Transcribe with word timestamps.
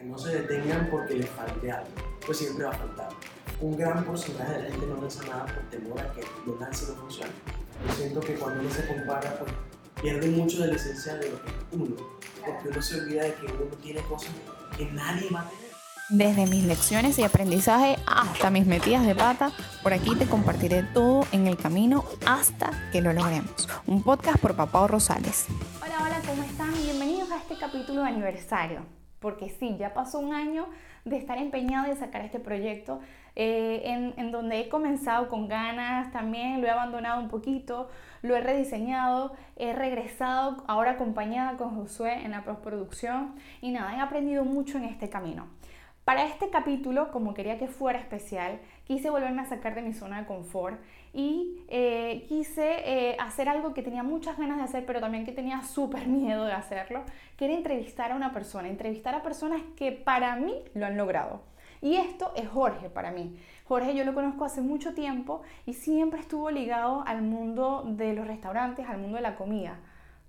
que 0.00 0.06
no 0.06 0.18
se 0.18 0.30
detengan 0.30 0.88
porque 0.90 1.14
les 1.14 1.28
falte 1.28 1.70
algo, 1.70 1.88
pues 2.24 2.38
siempre 2.38 2.64
va 2.64 2.70
a 2.70 2.78
faltar. 2.78 3.08
Un 3.60 3.76
gran 3.76 4.02
porcentaje 4.04 4.52
de 4.52 4.62
la 4.62 4.70
gente 4.70 4.86
no 4.86 5.00
lanza 5.00 5.22
nada 5.24 5.44
por 5.44 5.62
temor 5.70 6.00
a 6.00 6.12
que 6.12 6.22
lo 6.46 6.58
lance 6.58 6.86
no 6.90 6.94
funcione. 7.00 7.32
Yo 7.86 7.94
siento 7.94 8.20
que 8.20 8.34
cuando 8.34 8.60
uno 8.60 8.70
se 8.70 8.86
compara, 8.86 9.38
pues 9.38 9.52
pierde 10.00 10.28
mucho 10.28 10.62
de 10.62 10.68
la 10.68 10.76
esencia 10.76 11.16
de 11.16 11.30
lo 11.30 11.42
que 11.42 11.48
es 11.48 11.54
uno, 11.72 11.96
porque 12.44 12.68
uno 12.68 12.82
se 12.82 13.00
olvida 13.00 13.24
de 13.24 13.34
que 13.34 13.46
uno 13.46 13.76
tiene 13.82 14.00
cosas 14.02 14.30
que 14.76 14.86
nadie 14.86 15.28
va 15.30 15.40
a 15.40 15.48
tener. 15.50 15.70
Desde 16.08 16.46
mis 16.46 16.64
lecciones 16.64 17.18
y 17.18 17.22
aprendizaje 17.22 17.96
hasta 18.06 18.50
mis 18.50 18.66
metidas 18.66 19.06
de 19.06 19.14
pata, 19.14 19.52
por 19.82 19.92
aquí 19.92 20.16
te 20.16 20.26
compartiré 20.26 20.82
todo 20.82 21.26
en 21.30 21.46
el 21.46 21.56
camino 21.56 22.04
hasta 22.26 22.70
que 22.90 23.00
lo 23.02 23.12
logremos. 23.12 23.68
Un 23.86 24.02
podcast 24.02 24.38
por 24.38 24.56
Papá 24.56 24.86
Rosales. 24.88 25.46
Hola, 25.80 26.02
hola, 26.02 26.20
¿cómo 26.26 26.42
están? 26.42 26.72
Bienvenidos 26.72 27.30
a 27.30 27.36
este 27.36 27.56
capítulo 27.58 28.00
de 28.00 28.08
aniversario. 28.08 28.99
Porque 29.20 29.50
sí, 29.50 29.76
ya 29.78 29.94
pasó 29.94 30.18
un 30.18 30.34
año 30.34 30.66
de 31.04 31.16
estar 31.16 31.38
empeñado 31.38 31.88
de 31.88 31.96
sacar 31.96 32.22
este 32.22 32.40
proyecto, 32.40 33.00
eh, 33.36 33.82
en, 33.84 34.14
en 34.16 34.32
donde 34.32 34.60
he 34.60 34.68
comenzado 34.68 35.28
con 35.28 35.48
ganas, 35.48 36.10
también 36.12 36.60
lo 36.60 36.66
he 36.66 36.70
abandonado 36.70 37.20
un 37.20 37.28
poquito, 37.28 37.88
lo 38.22 38.36
he 38.36 38.40
rediseñado, 38.40 39.32
he 39.56 39.72
regresado 39.72 40.64
ahora 40.66 40.92
acompañada 40.92 41.56
con 41.56 41.76
Josué 41.76 42.24
en 42.24 42.32
la 42.32 42.44
postproducción 42.44 43.34
y 43.60 43.70
nada, 43.70 43.96
he 43.96 44.00
aprendido 44.00 44.44
mucho 44.44 44.78
en 44.78 44.84
este 44.84 45.08
camino. 45.08 45.46
Para 46.10 46.24
este 46.24 46.50
capítulo, 46.50 47.12
como 47.12 47.34
quería 47.34 47.56
que 47.56 47.68
fuera 47.68 48.00
especial, 48.00 48.58
quise 48.82 49.10
volverme 49.10 49.42
a 49.42 49.44
sacar 49.44 49.76
de 49.76 49.82
mi 49.82 49.92
zona 49.92 50.18
de 50.18 50.26
confort 50.26 50.80
y 51.12 51.62
eh, 51.68 52.24
quise 52.28 52.78
eh, 52.84 53.16
hacer 53.20 53.48
algo 53.48 53.74
que 53.74 53.84
tenía 53.84 54.02
muchas 54.02 54.36
ganas 54.36 54.56
de 54.56 54.64
hacer, 54.64 54.84
pero 54.84 54.98
también 54.98 55.24
que 55.24 55.30
tenía 55.30 55.62
súper 55.62 56.08
miedo 56.08 56.46
de 56.46 56.52
hacerlo, 56.52 57.04
que 57.36 57.44
era 57.44 57.54
entrevistar 57.54 58.10
a 58.10 58.16
una 58.16 58.32
persona, 58.32 58.68
entrevistar 58.68 59.14
a 59.14 59.22
personas 59.22 59.62
que 59.76 59.92
para 59.92 60.34
mí 60.34 60.52
lo 60.74 60.84
han 60.84 60.96
logrado. 60.96 61.42
Y 61.80 61.94
esto 61.94 62.32
es 62.34 62.48
Jorge 62.48 62.90
para 62.90 63.12
mí. 63.12 63.38
Jorge 63.68 63.94
yo 63.94 64.04
lo 64.04 64.12
conozco 64.12 64.44
hace 64.44 64.62
mucho 64.62 64.94
tiempo 64.94 65.42
y 65.64 65.74
siempre 65.74 66.18
estuvo 66.18 66.50
ligado 66.50 67.04
al 67.06 67.22
mundo 67.22 67.84
de 67.86 68.14
los 68.14 68.26
restaurantes, 68.26 68.88
al 68.88 68.98
mundo 68.98 69.18
de 69.18 69.22
la 69.22 69.36
comida. 69.36 69.78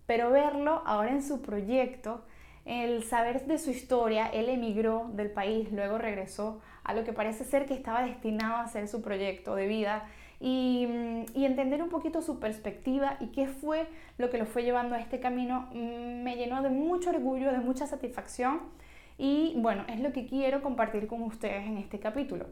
Pero 0.05 0.29
verlo 0.29 0.83
ahora 0.85 1.09
en 1.09 1.23
su 1.23 1.41
proyecto, 1.41 2.23
el 2.65 3.03
saber 3.03 3.45
de 3.45 3.57
su 3.57 3.71
historia, 3.71 4.27
él 4.27 4.49
emigró 4.49 5.09
del 5.13 5.31
país, 5.31 5.71
luego 5.71 5.97
regresó 5.97 6.61
a 6.83 6.93
lo 6.93 7.03
que 7.03 7.13
parece 7.13 7.43
ser 7.43 7.65
que 7.65 7.73
estaba 7.73 8.03
destinado 8.03 8.57
a 8.57 8.67
ser 8.67 8.87
su 8.87 9.01
proyecto 9.01 9.55
de 9.55 9.67
vida 9.67 10.07
y, 10.39 10.87
y, 11.35 11.45
entender 11.45 11.83
un 11.83 11.89
poquito 11.89 12.21
su 12.21 12.39
perspectiva 12.39 13.17
y 13.19 13.27
qué 13.27 13.47
fue 13.47 13.87
lo 14.17 14.31
que 14.31 14.39
lo 14.39 14.45
fue 14.45 14.63
llevando 14.63 14.95
a 14.95 14.99
este 14.99 15.19
camino 15.19 15.69
mm, 15.73 16.23
me 16.23 16.35
llenó 16.35 16.63
de 16.63 16.69
mucho 16.69 17.11
orgullo, 17.11 17.51
de 17.51 17.59
mucha 17.59 17.85
satisfacción 17.85 18.61
y 19.17 19.53
bueno, 19.57 19.85
es 19.87 19.99
lo 19.99 20.11
que 20.11 20.25
quiero 20.25 20.63
compartir 20.63 21.05
con 21.05 21.21
ustedes 21.21 21.67
en 21.67 21.77
este 21.77 21.99
capítulo. 21.99 22.47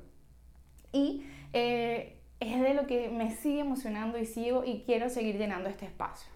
Y 0.91 1.23
eh, 1.53 2.19
es 2.39 2.61
de 2.61 2.75
lo 2.75 2.85
que 2.85 3.09
me 3.09 3.31
sigue 3.31 3.61
emocionando 3.61 4.19
y 4.19 4.25
sigo 4.25 4.63
y 4.63 4.83
quiero 4.85 5.09
seguir 5.09 5.37
llenando 5.39 5.67
este 5.67 5.85
espacio. 5.85 6.31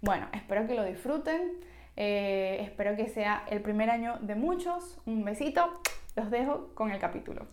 Bueno, 0.00 0.28
espero 0.32 0.66
que 0.66 0.74
lo 0.74 0.84
disfruten, 0.84 1.60
eh, 1.96 2.58
espero 2.62 2.96
que 2.96 3.08
sea 3.08 3.44
el 3.50 3.60
primer 3.60 3.90
año 3.90 4.18
de 4.20 4.34
muchos. 4.34 4.98
Un 5.06 5.24
besito, 5.24 5.80
los 6.16 6.30
dejo 6.30 6.74
con 6.74 6.90
el 6.90 6.98
capítulo. 6.98 7.46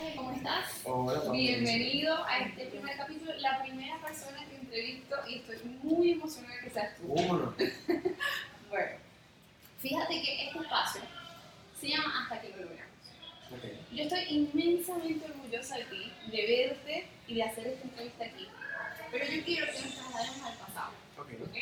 Hola, 0.00 0.16
¿cómo 0.16 0.30
estás? 0.32 0.80
Hola, 0.84 1.32
Bienvenido 1.32 2.24
a 2.24 2.38
este 2.38 2.66
primer 2.66 2.96
capítulo, 2.96 3.32
la 3.38 3.62
primera 3.62 3.96
persona 3.98 4.44
que 4.48 4.56
entrevisto 4.56 5.16
y 5.28 5.36
estoy 5.36 5.56
muy 5.82 6.12
emocionada 6.12 6.60
que 6.60 6.70
seas 6.70 6.96
tú. 6.96 7.12
Uno. 7.12 7.54
Bueno, 8.70 8.90
fíjate 9.78 10.20
que 10.20 10.46
este 10.46 10.58
espacio 10.58 11.00
se 11.80 11.88
llama 11.88 12.22
Hasta 12.22 12.40
que 12.40 12.48
lo 12.48 12.62
logramos. 12.62 12.94
Okay. 13.56 13.86
Yo 13.92 14.02
estoy 14.02 14.24
inmensamente 14.30 15.26
orgullosa 15.26 15.76
de 15.76 15.84
ti, 15.84 16.12
de 16.32 16.46
verte 16.46 17.06
y 17.28 17.34
de 17.36 17.42
hacer 17.44 17.68
esta 17.68 17.84
entrevista 17.84 18.24
aquí. 18.24 18.48
Pero 19.12 19.24
yo 19.26 19.44
quiero 19.44 19.66
que 19.66 19.72
nos 19.80 19.94
traslademos 19.94 20.42
al 20.42 20.56
pasado, 20.56 20.90
ok. 21.18 21.28
¿ok? 21.46 21.56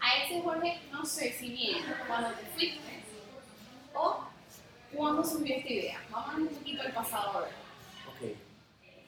A 0.00 0.24
ese 0.24 0.40
Jorge, 0.42 0.80
no 0.92 1.04
sé 1.04 1.32
si 1.32 1.50
bien 1.50 1.78
cuando 2.06 2.30
te 2.30 2.46
fuiste 2.46 3.02
o 3.94 4.20
cuando 4.94 5.24
surgió 5.24 5.56
esta 5.56 5.68
idea. 5.68 6.00
Vamos 6.10 6.28
a 6.28 6.32
hablar 6.32 6.48
un 6.48 6.56
poquito 6.58 6.82
del 6.82 6.92
pasado 6.92 7.30
ahora. 7.30 7.50
Ok. 8.08 8.30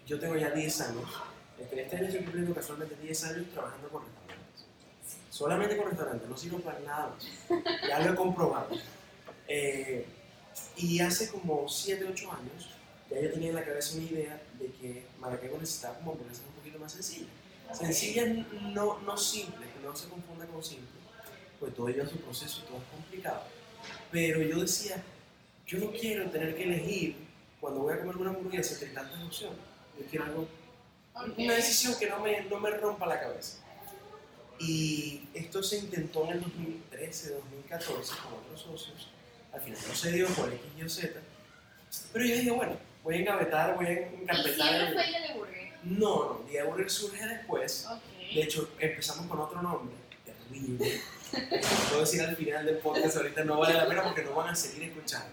Yo 0.07 0.19
tengo 0.19 0.37
ya 0.37 0.51
10 0.51 0.81
años. 0.81 1.11
Este 1.59 1.83
este 1.83 1.97
año 1.97 2.07
estoy 2.07 2.23
cumpliendo 2.23 2.55
casualmente 2.55 2.97
10 3.03 3.25
años 3.25 3.47
trabajando 3.53 3.89
con 3.89 4.03
restaurantes. 4.05 4.65
Solamente 5.31 5.77
con 5.77 5.87
restaurantes, 5.87 6.29
no 6.29 6.37
sirvo 6.37 6.59
para 6.59 6.81
nada 6.81 7.15
más. 7.15 7.27
Ya 7.89 8.01
lo 8.01 8.13
he 8.13 8.17
comprobado. 8.17 8.71
Eh, 9.47 10.07
y 10.77 11.01
hace 11.01 11.31
como 11.31 11.69
7, 11.69 12.07
8 12.11 12.33
años, 12.33 12.71
ya 13.11 13.21
yo 13.21 13.33
tenía 13.33 13.51
en 13.51 13.57
la 13.57 13.65
cabeza 13.65 13.97
una 13.97 14.07
idea 14.07 14.43
de 14.59 14.67
que 14.73 15.07
Maracaibo 15.19 15.59
necesitaba 15.59 15.99
como 15.99 16.13
hamburguesas 16.13 16.45
un 16.47 16.55
poquito 16.55 16.79
más 16.79 16.93
sencillas. 16.93 17.29
Sencillas, 17.73 18.29
no, 18.63 18.99
no 19.01 19.17
simples, 19.17 19.70
no 19.91 19.97
se 19.97 20.09
confunda 20.09 20.47
con 20.47 20.63
simple, 20.63 20.87
pues 21.59 21.75
todo 21.75 21.89
lleva 21.89 22.09
su 22.09 22.17
proceso 22.19 22.63
y 22.63 22.69
todo 22.69 22.79
es 22.79 22.85
complicado. 22.85 23.43
Pero 24.11 24.41
yo 24.43 24.61
decía, 24.61 25.03
yo 25.67 25.79
no 25.79 25.91
quiero 25.91 26.31
tener 26.31 26.55
que 26.57 26.63
elegir 26.65 27.17
cuando 27.61 27.81
voy 27.81 27.95
a 27.95 28.01
comer 28.01 28.17
una 28.17 28.31
hamburguesa 28.31 28.75
entre 28.75 28.89
tantas 28.91 29.23
opciones. 29.23 29.59
Yo 29.99 30.07
quiero 30.07 30.25
algo, 30.27 30.49
una 31.37 31.55
decisión 31.55 31.95
que 31.99 32.09
no 32.09 32.21
me, 32.21 32.41
no 32.43 32.59
me 32.61 32.71
rompa 32.71 33.07
la 33.07 33.21
cabeza. 33.21 33.59
Y 34.59 35.23
esto 35.35 35.63
se 35.63 35.79
intentó 35.79 36.25
en 36.27 36.31
el 36.33 36.41
2013, 36.43 37.35
2014 37.35 38.13
con 38.23 38.35
otros 38.35 38.61
socios. 38.61 39.09
Al 39.53 39.61
final 39.61 39.79
no 39.89 39.95
se 39.95 40.13
dio 40.13 40.27
por 40.29 40.53
X, 40.53 40.61
Y 40.79 40.83
o 40.83 40.89
Z. 40.89 41.21
Pero 42.13 42.25
yo 42.25 42.35
dije, 42.37 42.51
bueno, 42.51 42.77
voy 43.03 43.15
a 43.17 43.19
engavetar, 43.19 43.75
voy 43.75 43.87
a 43.87 43.93
Y 43.93 43.97
encarpetar. 44.23 44.55
siempre 44.69 45.05
el- 45.07 45.29
de 45.29 45.35
burger. 45.39 45.71
No, 45.83 45.99
no, 46.41 46.49
Día 46.49 46.63
de 46.63 46.69
Burger 46.69 46.91
surge 46.91 47.27
después. 47.27 47.87
Ok. 47.91 48.01
De 48.35 48.43
hecho, 48.43 48.71
empezamos 48.79 49.27
con 49.27 49.41
otro 49.41 49.61
nombre, 49.63 49.95
terrible. 50.25 51.01
Lo 51.33 51.89
puedo 51.89 52.01
decir 52.01 52.23
al 52.23 52.37
final 52.37 52.65
del 52.67 52.79
podcast, 52.79 53.17
ahorita 53.17 53.45
no 53.45 53.59
vale 53.59 53.75
la 53.75 53.87
pena 53.89 54.03
porque 54.05 54.23
no 54.23 54.35
van 54.35 54.51
a 54.51 54.55
seguir 54.57 54.85
escuchando. 54.91 55.29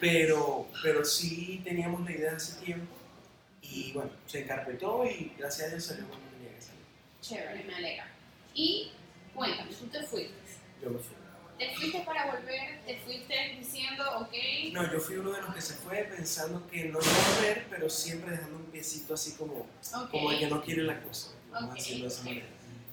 Pero, 0.00 0.68
pero 0.82 1.04
sí 1.04 1.60
teníamos 1.64 2.02
la 2.04 2.12
idea 2.12 2.36
hace 2.36 2.64
tiempo 2.64 2.94
y 3.62 3.92
bueno, 3.92 4.10
se 4.26 4.42
encarpetó 4.42 5.04
y 5.04 5.32
gracias 5.38 5.68
a 5.68 5.70
Dios 5.72 5.84
salió 5.84 6.06
como 6.08 6.20
tenía 6.20 6.54
que 6.54 6.62
salir. 6.62 6.80
Chévere, 7.20 7.64
me 7.64 7.74
alegra. 7.74 8.06
Y 8.54 8.92
cuéntame, 9.34 9.72
tú 9.72 9.86
te 9.86 10.02
fuiste. 10.04 10.34
Yo 10.82 10.90
me 10.90 10.98
fui. 10.98 11.16
¿Te 11.58 11.74
fuiste 11.76 12.00
para 12.00 12.26
volver? 12.34 12.80
¿Te 12.84 12.98
fuiste 12.98 13.34
diciendo, 13.58 14.04
ok? 14.18 14.32
No, 14.72 14.92
yo 14.92 14.98
fui 15.00 15.16
uno 15.16 15.32
de 15.32 15.40
los 15.42 15.54
que 15.54 15.60
se 15.60 15.74
fue 15.74 15.98
pensando 16.04 16.66
que 16.68 16.84
no 16.86 16.98
iba 17.00 17.12
a 17.12 17.34
volver, 17.36 17.66
pero 17.70 17.88
siempre 17.88 18.32
dejando 18.32 18.56
un 18.56 18.64
piecito 18.66 19.14
así 19.14 19.32
como, 19.36 19.54
Ok. 19.94 20.10
como 20.10 20.32
el 20.32 20.38
que 20.40 20.46
no 20.48 20.62
quiere 20.62 20.82
la 20.82 21.00
cosa. 21.02 21.30
Vamos 21.54 21.70
Ok, 21.70 21.70
a 21.70 21.74
decirlo 21.74 22.02
de 22.08 22.14
esa 22.14 22.24
manera. 22.24 22.46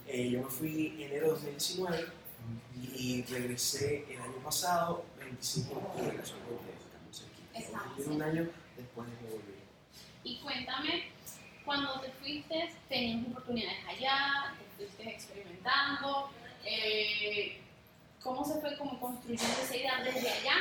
Eh, 0.07 0.29
yo 0.29 0.39
me 0.43 0.49
fui 0.49 1.03
enero 1.03 1.25
de 1.25 1.31
2019 1.31 2.05
y 2.95 3.23
regresé 3.23 4.05
el 4.09 4.21
año 4.21 4.37
pasado, 4.43 5.05
25 5.19 5.69
de 5.69 5.75
octubre, 5.81 6.17
casualmente 6.17 6.73
estamos 6.73 7.21
aquí. 7.21 7.63
Estamos 7.63 8.07
un 8.07 8.21
año 8.21 8.49
después 8.77 9.07
de 9.09 9.17
que 9.17 9.23
volví. 9.25 9.53
Y 10.23 10.39
cuéntame, 10.41 11.09
cuando 11.65 11.99
te 12.01 12.11
fuiste, 12.11 12.73
tenías 12.89 13.27
oportunidades 13.27 13.79
allá, 13.87 14.55
te 14.59 14.85
fuiste 14.85 15.09
experimentando. 15.09 16.29
eh, 16.65 17.57
¿Cómo 18.21 18.45
se 18.45 18.59
fue 18.61 18.77
como 18.77 18.99
construyendo 18.99 19.43
esa 19.63 19.75
idea 19.75 20.03
desde 20.03 20.29
allá? 20.29 20.53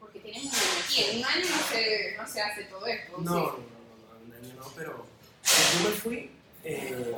Porque 0.00 0.18
tienes 0.18 0.42
un 0.44 0.50
año 0.50 0.82
aquí. 0.84 1.04
En 1.04 1.18
un 1.18 1.24
año 1.24 1.44
no 1.48 1.68
se, 1.68 2.16
no 2.16 2.26
se 2.26 2.42
hace 2.42 2.64
todo 2.64 2.84
esto. 2.86 3.18
No, 3.18 3.22
no, 3.22 3.34
no, 3.34 3.46
no, 3.52 3.54
no, 3.54 4.26
un 4.26 4.32
año 4.44 4.54
no, 4.56 4.66
pero 4.74 5.06
yo 5.44 5.88
me 5.88 5.94
fui 5.96 6.30
eh, 6.64 7.14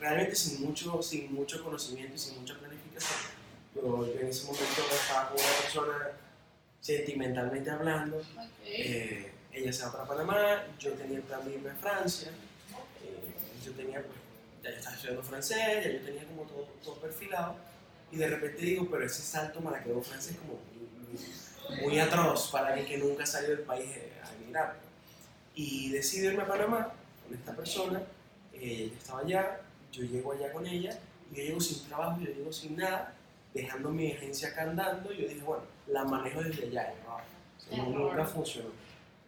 realmente 0.00 0.34
sin 0.36 0.62
mucho, 0.64 1.02
sin 1.02 1.32
mucho 1.34 1.62
conocimiento 1.62 2.14
y 2.14 2.18
sin 2.18 2.40
mucha 2.40 2.58
planificación. 2.58 3.18
Yo, 3.74 4.06
en 4.20 4.26
ese 4.26 4.46
momento 4.46 4.82
estaba 4.92 5.28
con 5.30 5.38
una 5.38 5.48
persona 5.62 6.10
sentimentalmente 6.80 7.70
hablando. 7.70 8.20
Sí. 8.22 8.28
Ok. 8.38 8.44
Eh, 8.66 9.32
ella 9.52 9.72
se 9.72 9.84
va 9.84 9.92
para 9.92 10.04
Panamá, 10.06 10.62
yo 10.78 10.92
tenía 10.92 11.20
plan 11.22 11.44
de 11.44 11.54
irme 11.54 11.70
a 11.70 11.74
Francia. 11.74 12.28
eh, 12.30 13.32
yo 13.64 13.72
tenía, 13.72 14.02
pues, 14.02 14.16
ya 14.62 14.70
estaba 14.70 14.94
estudiando 14.94 15.22
francés, 15.22 15.84
ya 15.84 15.90
yo 15.90 16.00
tenía 16.04 16.24
como 16.24 16.42
todo, 16.44 16.64
todo 16.84 16.96
perfilado. 17.00 17.56
Y 18.12 18.16
de 18.16 18.28
repente 18.28 18.62
digo, 18.62 18.88
pero 18.90 19.04
ese 19.04 19.22
salto 19.22 19.60
Maracaibo 19.60 20.02
francés 20.02 20.32
es 20.32 20.38
como 20.38 20.58
muy, 21.74 21.82
muy- 21.88 22.00
atroz 22.00 22.50
para 22.50 22.68
alguien 22.68 22.86
que 22.86 22.98
nunca 22.98 23.24
salió 23.26 23.50
del 23.50 23.60
país 23.60 23.88
a 24.24 24.34
emigrar. 24.34 24.76
Y 25.54 25.90
decido 25.90 26.30
irme 26.30 26.42
a 26.42 26.48
Panamá 26.48 26.92
con 27.26 27.36
esta 27.36 27.54
persona. 27.54 28.02
Ella 28.60 28.94
estaba 28.96 29.20
allá, 29.20 29.60
yo 29.92 30.02
llego 30.04 30.32
allá 30.32 30.52
con 30.52 30.66
ella 30.66 30.98
y 31.32 31.36
yo 31.36 31.42
llego 31.44 31.60
sin 31.60 31.86
trabajo, 31.88 32.20
yo 32.20 32.26
llego 32.32 32.52
sin 32.52 32.76
nada, 32.76 33.14
dejando 33.54 33.90
mi 33.90 34.12
agencia 34.12 34.48
acá 34.48 34.62
andando. 34.62 35.12
Yo 35.12 35.28
dije, 35.28 35.40
bueno, 35.42 35.64
la 35.88 36.04
manejo 36.04 36.42
desde 36.42 36.64
allá. 36.66 36.94
¿no? 37.04 37.16
O 37.16 37.20
sea, 37.60 37.78
no- 37.78 37.88
nunca 38.10 38.24
funcionó. 38.26 38.70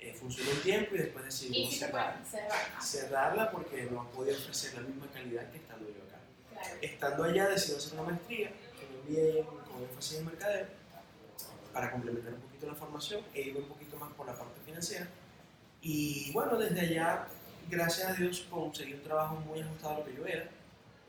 Eh, 0.01 0.13
funcionó 0.15 0.51
un 0.51 0.61
tiempo 0.63 0.95
y 0.97 0.99
después 0.99 1.23
Y 1.23 1.27
decidimos 1.27 1.73
si 1.73 1.79
cerrar. 1.79 2.21
cerrar. 2.29 2.83
Cerrarla 2.83 3.51
porque 3.53 3.85
no 3.85 4.05
podía 4.11 4.35
ofrecer 4.35 4.75
la 4.75 4.81
misma 4.81 5.07
calidad 5.13 5.49
que 5.53 5.59
estando 5.59 5.89
yo 5.89 6.03
acá. 6.09 6.19
Claro. 6.51 6.77
Estando 6.83 7.25
allá 7.25 7.49
decidí 7.49 7.77
hacer 7.77 7.93
una 7.95 8.03
maestría 8.11 8.49
que 8.51 8.87
me 8.91 8.99
envié 9.21 9.45
con 9.45 9.83
énfasis 9.83 10.19
en 10.19 10.27
mercadeo 10.27 10.67
para 11.73 11.91
complementar 11.93 12.35
un 12.35 12.41
poquito 12.41 12.67
la 12.67 12.75
formación, 12.75 13.23
he 13.33 13.43
ido 13.43 13.61
un 13.61 13.67
poquito 13.69 13.97
más 13.97 14.13
por 14.15 14.27
la 14.27 14.35
parte 14.35 14.61
financiera. 14.65 15.07
Y 15.81 16.31
bueno, 16.33 16.57
desde 16.59 16.81
allá, 16.81 17.27
gracias 17.71 18.09
a 18.09 18.15
Dios, 18.15 18.47
conseguí 18.51 18.95
un 18.95 19.03
trabajo 19.03 19.37
muy 19.37 19.61
ajustado 19.61 19.95
a 19.95 19.99
lo 19.99 20.05
que 20.05 20.15
yo 20.15 20.27
era. 20.27 20.49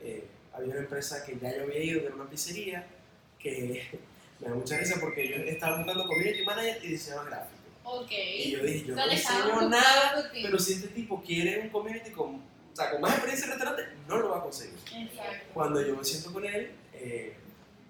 Eh, 0.01 0.27
había 0.53 0.71
una 0.71 0.81
empresa 0.81 1.25
que 1.25 1.37
ya 1.39 1.55
yo 1.55 1.63
había 1.63 1.83
ido, 1.83 2.01
de 2.01 2.09
una 2.09 2.29
pizzería, 2.29 2.85
que 3.39 3.99
me 4.39 4.49
da 4.49 4.55
mucha 4.55 4.77
risa 4.77 4.99
porque 4.99 5.27
yo 5.27 5.35
estaba 5.35 5.77
buscando 5.77 6.07
community 6.07 6.43
manager 6.43 6.79
y 6.83 6.87
diseñador 6.89 7.25
gráfico. 7.27 7.63
Ok. 7.85 8.11
Y 8.11 8.51
yo 8.51 8.63
dije, 8.63 8.85
yo 8.85 8.95
no 8.95 9.07
diseño 9.07 9.69
nada, 9.69 10.31
pero 10.31 10.57
si 10.59 10.73
este 10.73 10.87
tipo 10.89 11.21
quiere 11.21 11.59
un 11.59 11.69
community 11.69 12.11
con, 12.11 12.35
o 12.35 12.75
sea, 12.75 12.91
con 12.91 13.01
más 13.01 13.11
experiencia 13.11 13.45
en 13.45 13.51
restaurante, 13.51 13.83
no 14.07 14.17
lo 14.17 14.29
va 14.29 14.37
a 14.37 14.41
conseguir. 14.43 14.75
Exacto. 14.75 15.45
Cuando 15.53 15.81
yo 15.81 15.95
me 15.95 16.03
siento 16.03 16.31
con 16.31 16.45
él, 16.45 16.71
eh, 16.93 17.35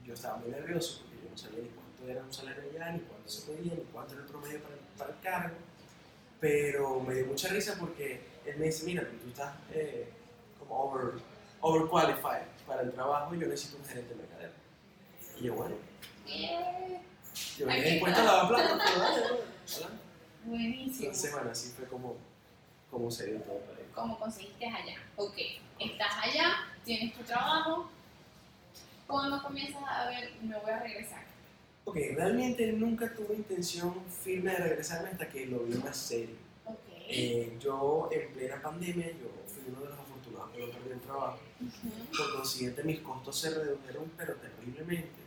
yo 0.05 0.13
estaba 0.13 0.37
muy 0.37 0.49
nervioso 0.49 1.01
porque 1.01 1.23
yo 1.23 1.29
no 1.29 1.37
sabía 1.37 1.59
ni 1.61 1.69
cuánto 1.69 2.09
era 2.09 2.23
un 2.23 2.33
salario 2.33 2.63
allá, 2.71 2.91
ni 2.91 2.99
cuánto 3.01 3.29
se 3.29 3.41
podía, 3.45 3.73
ni 3.73 3.83
cuánto 3.91 4.13
era 4.13 4.23
el 4.23 4.29
promedio 4.29 4.59
para, 4.61 4.75
para 4.97 5.09
el 5.11 5.19
cargo. 5.21 5.55
Pero 6.39 6.99
me 6.99 7.13
dio 7.13 7.25
mucha 7.27 7.47
risa 7.49 7.77
porque 7.79 8.32
él 8.45 8.57
me 8.57 8.65
dice, 8.65 8.85
mira, 8.85 9.07
tú 9.07 9.29
estás 9.29 9.55
eh, 9.71 10.09
como 10.59 10.83
over, 10.83 11.21
overqualified 11.61 12.47
para 12.67 12.81
el 12.81 12.91
trabajo 12.91 13.35
y 13.35 13.39
yo 13.39 13.47
necesito 13.47 13.77
un 13.77 13.85
gerente 13.85 14.13
de 14.13 14.21
mercadeo. 14.21 14.51
Y 15.39 15.43
yo, 15.43 15.55
bueno, 15.55 15.75
yo 17.57 17.67
me 17.67 17.81
di 17.81 17.99
cuenta 17.99 18.23
la 18.23 18.47
plata, 18.47 18.77
dale, 18.77 18.95
adelante. 18.95 19.43
Buenísimo. 20.45 21.05
Entonces, 21.05 21.31
bueno, 21.31 21.51
así 21.51 21.69
fue 21.69 21.85
como, 21.85 22.15
como 22.91 23.09
se 23.09 23.27
dio 23.27 23.41
todo 23.41 23.59
para 23.59 23.79
él. 23.79 23.87
¿Cómo 23.93 24.19
conseguiste 24.19 24.65
allá? 24.65 24.97
Ok, 25.15 25.37
estás 25.79 26.11
allá, 26.21 26.67
tienes 26.83 27.13
tu 27.15 27.23
trabajo. 27.23 27.89
¿Cuándo 29.07 29.41
comienzas 29.43 29.83
a 29.87 30.09
ver, 30.09 30.31
me 30.41 30.57
voy 30.57 30.71
a 30.71 30.79
regresar? 30.79 31.23
Ok, 31.85 31.97
realmente 32.15 32.71
nunca 32.71 33.13
tuve 33.13 33.35
intención 33.35 33.93
firme 34.23 34.51
de 34.51 34.57
regresarme 34.57 35.09
hasta 35.09 35.27
que 35.27 35.45
lo 35.45 35.59
vi 35.59 35.75
más 35.75 35.97
serio. 35.97 36.35
Eh, 37.07 37.57
yo 37.59 38.09
en 38.11 38.33
plena 38.33 38.61
pandemia, 38.61 39.07
yo 39.07 39.29
fui 39.47 39.63
uno 39.67 39.81
de 39.81 39.89
los 39.89 39.99
afortunados 39.99 40.51
que 40.51 40.59
no 40.65 40.71
perdí 40.71 40.91
el 40.93 41.01
trabajo. 41.01 41.39
Por 42.17 42.35
consiguiente, 42.35 42.83
mis 42.83 42.99
costos 43.01 43.37
se 43.39 43.49
redujeron, 43.51 44.11
pero 44.17 44.35
terriblemente. 44.35 45.21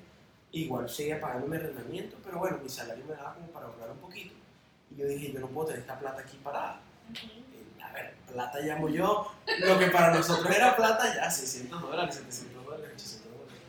Igual 0.53 0.89
seguía 0.89 1.21
pagando 1.21 1.47
mi 1.47 1.57
arrendamiento, 1.57 2.17
pero 2.25 2.39
bueno, 2.39 2.59
mi 2.63 2.69
salario 2.69 3.05
me 3.05 3.15
daba 3.15 3.35
como 3.35 3.49
para 3.49 3.67
ahorrar 3.67 3.91
un 3.91 3.99
poquito. 3.99 4.35
Y 4.91 4.97
yo 5.01 5.07
dije, 5.07 5.33
yo 5.33 5.41
no 5.41 5.49
puedo 5.49 5.69
tener 5.69 5.83
esta 5.83 5.99
plata 5.99 6.23
aquí 6.23 6.39
parada. 6.43 6.81
Eh, 7.13 7.83
A 7.83 7.93
ver, 7.93 8.15
plata 8.33 8.61
llamo 8.61 8.89
yo, 8.89 9.33
lo 9.61 9.79
que 9.79 9.87
para 9.89 10.15
nosotros 10.15 10.55
era 10.55 10.75
plata 10.77 11.15
ya, 11.15 11.31
600 11.31 11.83
dólares, 11.83 12.15
700 12.17 12.65
dólares, 12.65 12.91
800 12.95 13.33
dólares. 13.33 13.63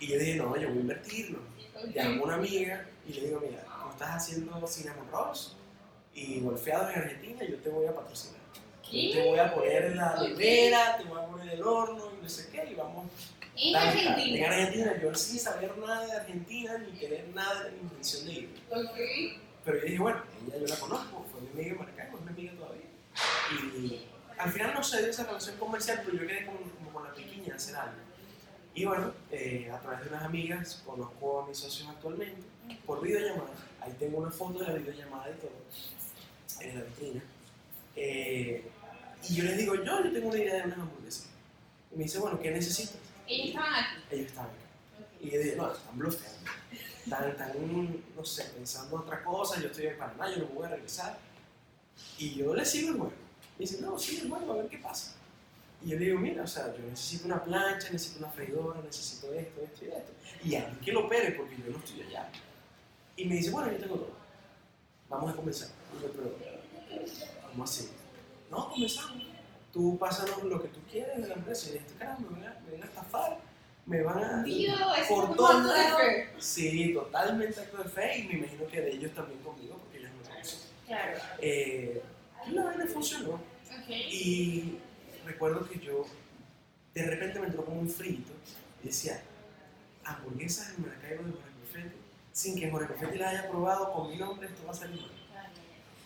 Y 0.00 0.06
yo 0.08 0.18
dije, 0.18 0.34
no, 0.36 0.56
yo 0.56 0.68
voy 0.68 0.78
a 0.78 0.80
invertirlo. 0.80 1.38
Llamo 1.94 2.22
a 2.22 2.26
una 2.26 2.34
amiga 2.34 2.86
y 3.06 3.12
le 3.14 3.20
digo, 3.26 3.40
mira, 3.40 3.64
tú 3.82 3.90
estás 3.90 4.10
haciendo 4.10 4.66
cinnamon 4.66 5.08
rolls 5.10 5.56
y 6.14 6.40
golfeados 6.40 6.94
en 6.94 7.02
Argentina, 7.02 7.44
yo 7.44 7.56
te 7.58 7.68
voy 7.68 7.86
a 7.86 7.94
patrocinar. 7.94 8.40
¿Qué? 8.88 9.08
Yo 9.08 9.14
te 9.14 9.28
voy 9.28 9.38
a 9.38 9.54
poner 9.54 9.84
en 9.86 9.96
la 9.96 10.20
nevera, 10.20 10.96
te 10.98 11.04
voy 11.04 11.18
a 11.18 11.26
poner 11.26 11.48
el 11.54 11.62
horno 11.62 12.12
y 12.18 12.22
no 12.22 12.28
sé 12.28 12.50
qué, 12.50 12.70
y 12.70 12.74
vamos. 12.74 13.06
En 13.56 13.72
tal, 13.72 13.82
tal. 13.82 13.98
En 13.98 14.08
Argentina. 14.08 14.46
Argentina, 14.48 15.02
yo 15.02 15.14
sin 15.14 15.38
saber 15.38 15.76
nada 15.78 16.06
de 16.06 16.12
Argentina 16.12 16.78
ni 16.78 16.98
tener 16.98 17.28
nada 17.28 17.64
de 17.64 17.70
la 17.72 17.76
intención 17.76 18.26
de 18.26 18.32
ir. 18.32 18.62
Ok. 18.70 19.40
Pero 19.64 19.78
yo 19.78 19.84
dije, 19.84 19.98
bueno, 19.98 20.22
ella 20.46 20.58
yo 20.58 20.66
la 20.66 20.76
conozco, 20.76 21.26
fue 21.32 21.40
mi 21.40 21.48
amiga 21.48 21.76
Maracaibo, 21.78 22.18
es 22.18 22.24
mi 22.24 22.30
amiga 22.30 22.52
todavía. 22.58 22.84
Y 23.72 24.06
al 24.38 24.52
final 24.52 24.74
no 24.74 24.82
se 24.82 24.98
dio 24.98 25.10
esa 25.10 25.24
relación 25.24 25.56
comercial, 25.56 26.02
pero 26.04 26.18
yo 26.18 26.26
quedé 26.26 26.46
como, 26.46 26.58
como 26.58 26.92
con 26.92 27.04
la 27.04 27.14
piquiña 27.14 27.46
de 27.46 27.52
hacer 27.52 27.76
algo. 27.76 27.96
Y 28.74 28.84
bueno, 28.84 29.12
eh, 29.30 29.70
a 29.72 29.78
través 29.78 30.02
de 30.02 30.08
unas 30.08 30.24
amigas 30.24 30.82
conozco 30.84 31.42
a 31.42 31.46
mis 31.46 31.58
socios 31.58 31.88
actualmente 31.88 32.42
por 32.84 33.00
videollamada. 33.00 33.54
Ahí 33.80 33.92
tengo 33.98 34.18
una 34.18 34.30
foto 34.30 34.58
de 34.58 34.66
la 34.66 34.72
videollamada 34.74 35.30
y 35.30 35.34
todo 35.34 35.50
en 36.60 36.78
la 36.78 36.84
vitrina. 36.84 37.22
Eh, 37.96 38.70
y 39.28 39.34
yo 39.34 39.44
les 39.44 39.56
digo, 39.56 39.74
yo, 39.76 40.04
yo 40.04 40.12
tengo 40.12 40.28
una 40.28 40.38
idea 40.38 40.54
de 40.54 40.62
unas 40.64 40.78
hamburguesas. 40.78 41.26
Y 41.92 41.96
me 41.96 42.04
dice, 42.04 42.18
bueno, 42.18 42.40
¿qué 42.40 42.50
necesitas? 42.50 42.96
Ellos 43.26 43.48
estaban 43.48 43.74
aquí. 43.74 44.02
Ellos 44.10 44.26
estaban. 44.26 44.50
Ok. 44.50 45.22
Y 45.22 45.30
yo 45.30 45.38
dije, 45.38 45.56
no, 45.56 45.72
están 45.72 45.98
bloqueando. 45.98 46.50
Están, 47.04 47.28
están, 47.30 48.04
no 48.16 48.24
sé, 48.24 48.44
pensando 48.44 48.96
en 48.96 49.02
otra 49.02 49.24
cosa. 49.24 49.60
Yo 49.60 49.68
estoy 49.68 49.86
en 49.86 49.98
Panamá, 49.98 50.30
yo 50.30 50.38
no 50.38 50.46
voy 50.46 50.66
a 50.66 50.70
regresar. 50.70 51.18
Y 52.18 52.34
yo 52.34 52.54
le 52.54 52.64
sigo 52.64 52.90
el 52.90 52.96
juego. 52.96 53.12
Y 53.58 53.62
dice, 53.62 53.80
no, 53.80 53.98
sigue 53.98 54.22
el 54.22 54.28
juego, 54.28 54.52
a 54.52 54.56
ver 54.56 54.68
qué 54.68 54.78
pasa. 54.78 55.14
Y 55.84 55.90
yo 55.90 55.98
le 55.98 56.06
digo, 56.06 56.18
mira, 56.18 56.42
o 56.42 56.46
sea, 56.46 56.74
yo 56.76 56.82
necesito 56.88 57.26
una 57.26 57.42
plancha, 57.42 57.90
necesito 57.90 58.24
una 58.24 58.32
freidora, 58.32 58.80
necesito 58.82 59.32
esto, 59.34 59.60
esto 59.62 59.84
y 59.84 59.88
esto. 59.88 60.12
Y 60.44 60.54
alguien 60.56 60.80
que 60.80 60.92
lo 60.92 61.06
opere, 61.06 61.32
porque 61.32 61.56
yo 61.56 61.70
no 61.70 61.78
estoy 61.78 62.02
allá. 62.02 62.30
Y 63.16 63.26
me 63.26 63.36
dice, 63.36 63.50
bueno, 63.50 63.70
yo 63.70 63.78
tengo 63.78 63.96
todo. 63.96 64.14
Vamos 65.08 65.32
a 65.32 65.36
comenzar. 65.36 65.68
Y 65.98 66.02
yo, 66.02 66.10
pero, 66.12 66.32
¿cómo 67.50 67.64
así? 67.64 67.90
No, 68.50 68.70
comenzamos. 68.70 69.22
Tú 69.72 69.98
pásanos 69.98 70.42
lo 70.44 70.62
que 70.62 70.68
tú 70.68 70.80
quieres 70.90 71.20
de 71.22 71.28
la 71.28 71.34
empresa. 71.34 71.70
Y 71.72 71.76
este 71.78 71.94
caramba, 71.94 72.30
me 72.30 72.40
van 72.40 72.48
a- 72.52 72.60
me 72.60 72.72
van 72.72 72.82
a 72.82 72.86
estafar, 72.86 73.38
me 73.86 74.02
van 74.02 74.18
a... 74.24 74.42
Dios, 74.44 74.78
por 75.08 75.34
todos 75.34 75.50
acto 75.56 75.72
de 75.72 75.84
fe. 76.04 76.28
Sí, 76.38 76.94
totalmente 76.94 77.60
acto 77.60 77.82
de 77.82 77.88
fe 77.88 78.18
y 78.18 78.22
me 78.28 78.34
imagino 78.34 78.66
que 78.68 78.80
de 78.80 78.90
ellos 78.92 79.12
también 79.14 79.40
conmigo 79.40 79.76
porque 79.78 79.98
ellos 79.98 80.10
me 80.22 80.28
conocen. 80.28 80.58
Claro. 80.86 81.18
Eh, 81.40 82.02
y 82.46 82.50
la 82.52 82.64
vaina 82.64 82.86
funcionó. 82.86 83.40
Y 83.88 84.78
recuerdo 85.26 85.68
que 85.68 85.78
yo 85.80 86.06
de 86.94 87.02
repente 87.02 87.40
me 87.40 87.46
entró 87.48 87.64
como 87.64 87.80
un 87.80 87.90
frito 87.90 88.32
y 88.82 88.86
decía, 88.86 89.20
hamburguesas 90.04 90.74
en 90.76 90.82
Maracaibo 90.82 91.24
de 91.24 91.32
Jorge 91.32 91.50
Perfetti, 91.72 91.96
sin 92.32 92.58
que 92.60 92.70
Jorge 92.70 92.86
Perfetti 92.86 93.18
la 93.18 93.30
haya 93.30 93.48
probado 93.48 93.92
con 93.92 94.08
mi 94.10 94.16
nombre, 94.16 94.46
esto 94.46 94.64
va 94.64 94.70
a 94.70 94.74
salir 94.74 95.00
mal. 95.00 95.10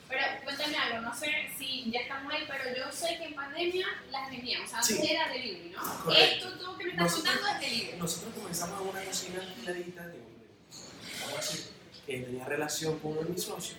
Pero 0.08 0.20
cuéntame 0.44 0.76
algo, 0.76 1.00
no 1.02 1.14
sé 1.14 1.31
si 1.58 1.90
ya 1.90 2.00
estamos 2.00 2.32
ahí, 2.32 2.44
pero 2.49 2.64
yo 2.76 2.90
sé 2.90 3.19
que 3.19 3.25
en 3.25 3.34
pandemia 3.34 3.87
las 4.10 4.31
vendían, 4.31 4.62
o 4.62 4.66
sea, 4.66 4.78
antes 4.78 4.96
Sí. 4.96 5.06
era 5.10 5.28
delivery, 5.28 5.70
¿no? 5.70 5.82
Correcto. 6.05 6.49
Esto 6.49 6.58
todo 6.58 6.78
que 6.78 6.84
me 6.84 6.90
estás 6.93 7.05
Nosotros- 7.12 7.34
contando 7.37 7.60
es 7.64 7.70
delivery. 7.70 7.99
Nosotros 7.99 8.34
comenzamos 8.34 8.81
en 8.81 8.88
una 8.88 9.05
cocina 9.05 9.40
alquiladita 9.43 10.06
de 10.06 10.19
un, 10.19 11.38
así, 11.38 11.70
que 12.06 12.19
tenía 12.20 12.44
relación 12.46 12.99
con 13.00 13.12
uno 13.12 13.20
de 13.22 13.28
mis 13.31 13.43
socios 13.43 13.78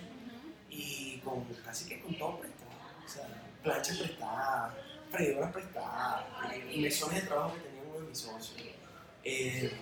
y 0.70 1.18
con 1.24 1.44
casi 1.64 1.88
que 1.88 2.00
con 2.00 2.14
todo 2.16 2.38
prestado. 2.38 2.70
O 3.04 3.08
sea, 3.08 3.26
planchas 3.64 3.98
prestadas, 3.98 4.74
freidoras 5.10 5.52
prestadas, 5.52 6.24
eh, 6.54 6.76
mesones 6.80 7.22
de 7.22 7.26
trabajo 7.28 7.54
que 7.56 7.60
tenían 7.62 7.86
uno 7.88 8.00
de 8.02 8.06
mis 8.08 8.18
socios. 8.18 8.56
Eh, 9.24 9.72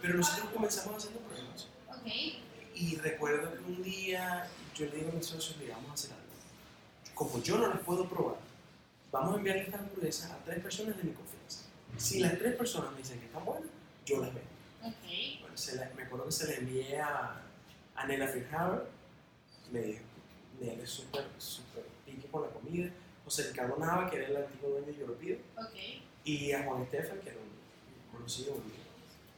pero 0.00 0.14
nosotros 0.14 0.50
comenzamos 0.54 0.96
haciendo 0.96 1.20
pruebas. 1.28 1.66
Ok. 1.88 2.06
Y 2.76 2.96
recuerdo 2.96 3.52
que 3.52 3.58
un 3.58 3.82
día 3.82 4.48
yo 4.76 4.86
le 4.86 4.92
digo 4.96 5.10
a 5.10 5.12
mis 5.14 5.26
socios, 5.26 5.56
mira, 5.58 5.74
vamos 5.76 5.90
a 5.90 5.94
hacer 5.94 6.12
algo. 6.12 6.24
Como 7.14 7.42
yo 7.42 7.58
no 7.58 7.68
las 7.68 7.80
puedo 7.80 8.08
probar, 8.08 8.36
vamos 9.12 9.34
a 9.34 9.38
enviarle 9.38 9.62
estas 9.64 9.80
hamburguesas 9.80 10.30
a 10.30 10.38
tres 10.44 10.60
personas 10.62 10.96
de 10.96 11.04
mi 11.04 11.12
confianza. 11.12 11.64
Si 11.98 12.20
las 12.20 12.38
tres 12.38 12.56
personas 12.56 12.92
me 12.92 12.98
dicen 12.98 13.18
que 13.20 13.26
están 13.26 13.44
buenas, 13.44 13.68
yo 14.06 14.20
las 14.20 14.32
vendo. 14.34 14.50
Ok. 14.82 15.40
Bueno, 15.42 15.56
se 15.56 15.76
la- 15.76 15.90
me 15.96 16.02
acuerdo 16.04 16.26
que 16.26 16.32
se 16.32 16.46
le 16.46 16.56
envié 16.56 17.00
a, 17.00 17.42
a 17.96 18.06
Nela 18.06 18.28
Firhaber, 18.28 18.86
me 19.70 19.80
dijo, 19.80 20.00
Nela 20.60 20.82
es 20.82 20.90
súper, 20.90 21.26
súper 21.38 21.84
pique 22.06 22.26
con 22.28 22.42
la 22.42 22.48
comida, 22.48 22.90
José 23.24 23.48
Ricardo 23.48 23.76
Nava, 23.76 24.08
que 24.08 24.16
era 24.16 24.28
el 24.28 24.36
antiguo 24.38 24.70
dueño 24.70 24.86
de 24.86 25.00
Europeo, 25.00 25.38
Ok. 25.58 25.74
y 26.24 26.52
a 26.52 26.64
Juan 26.64 26.82
Estefan, 26.82 27.18
que 27.20 27.28
era 27.30 27.38
un 27.38 28.16
conocido 28.16 28.54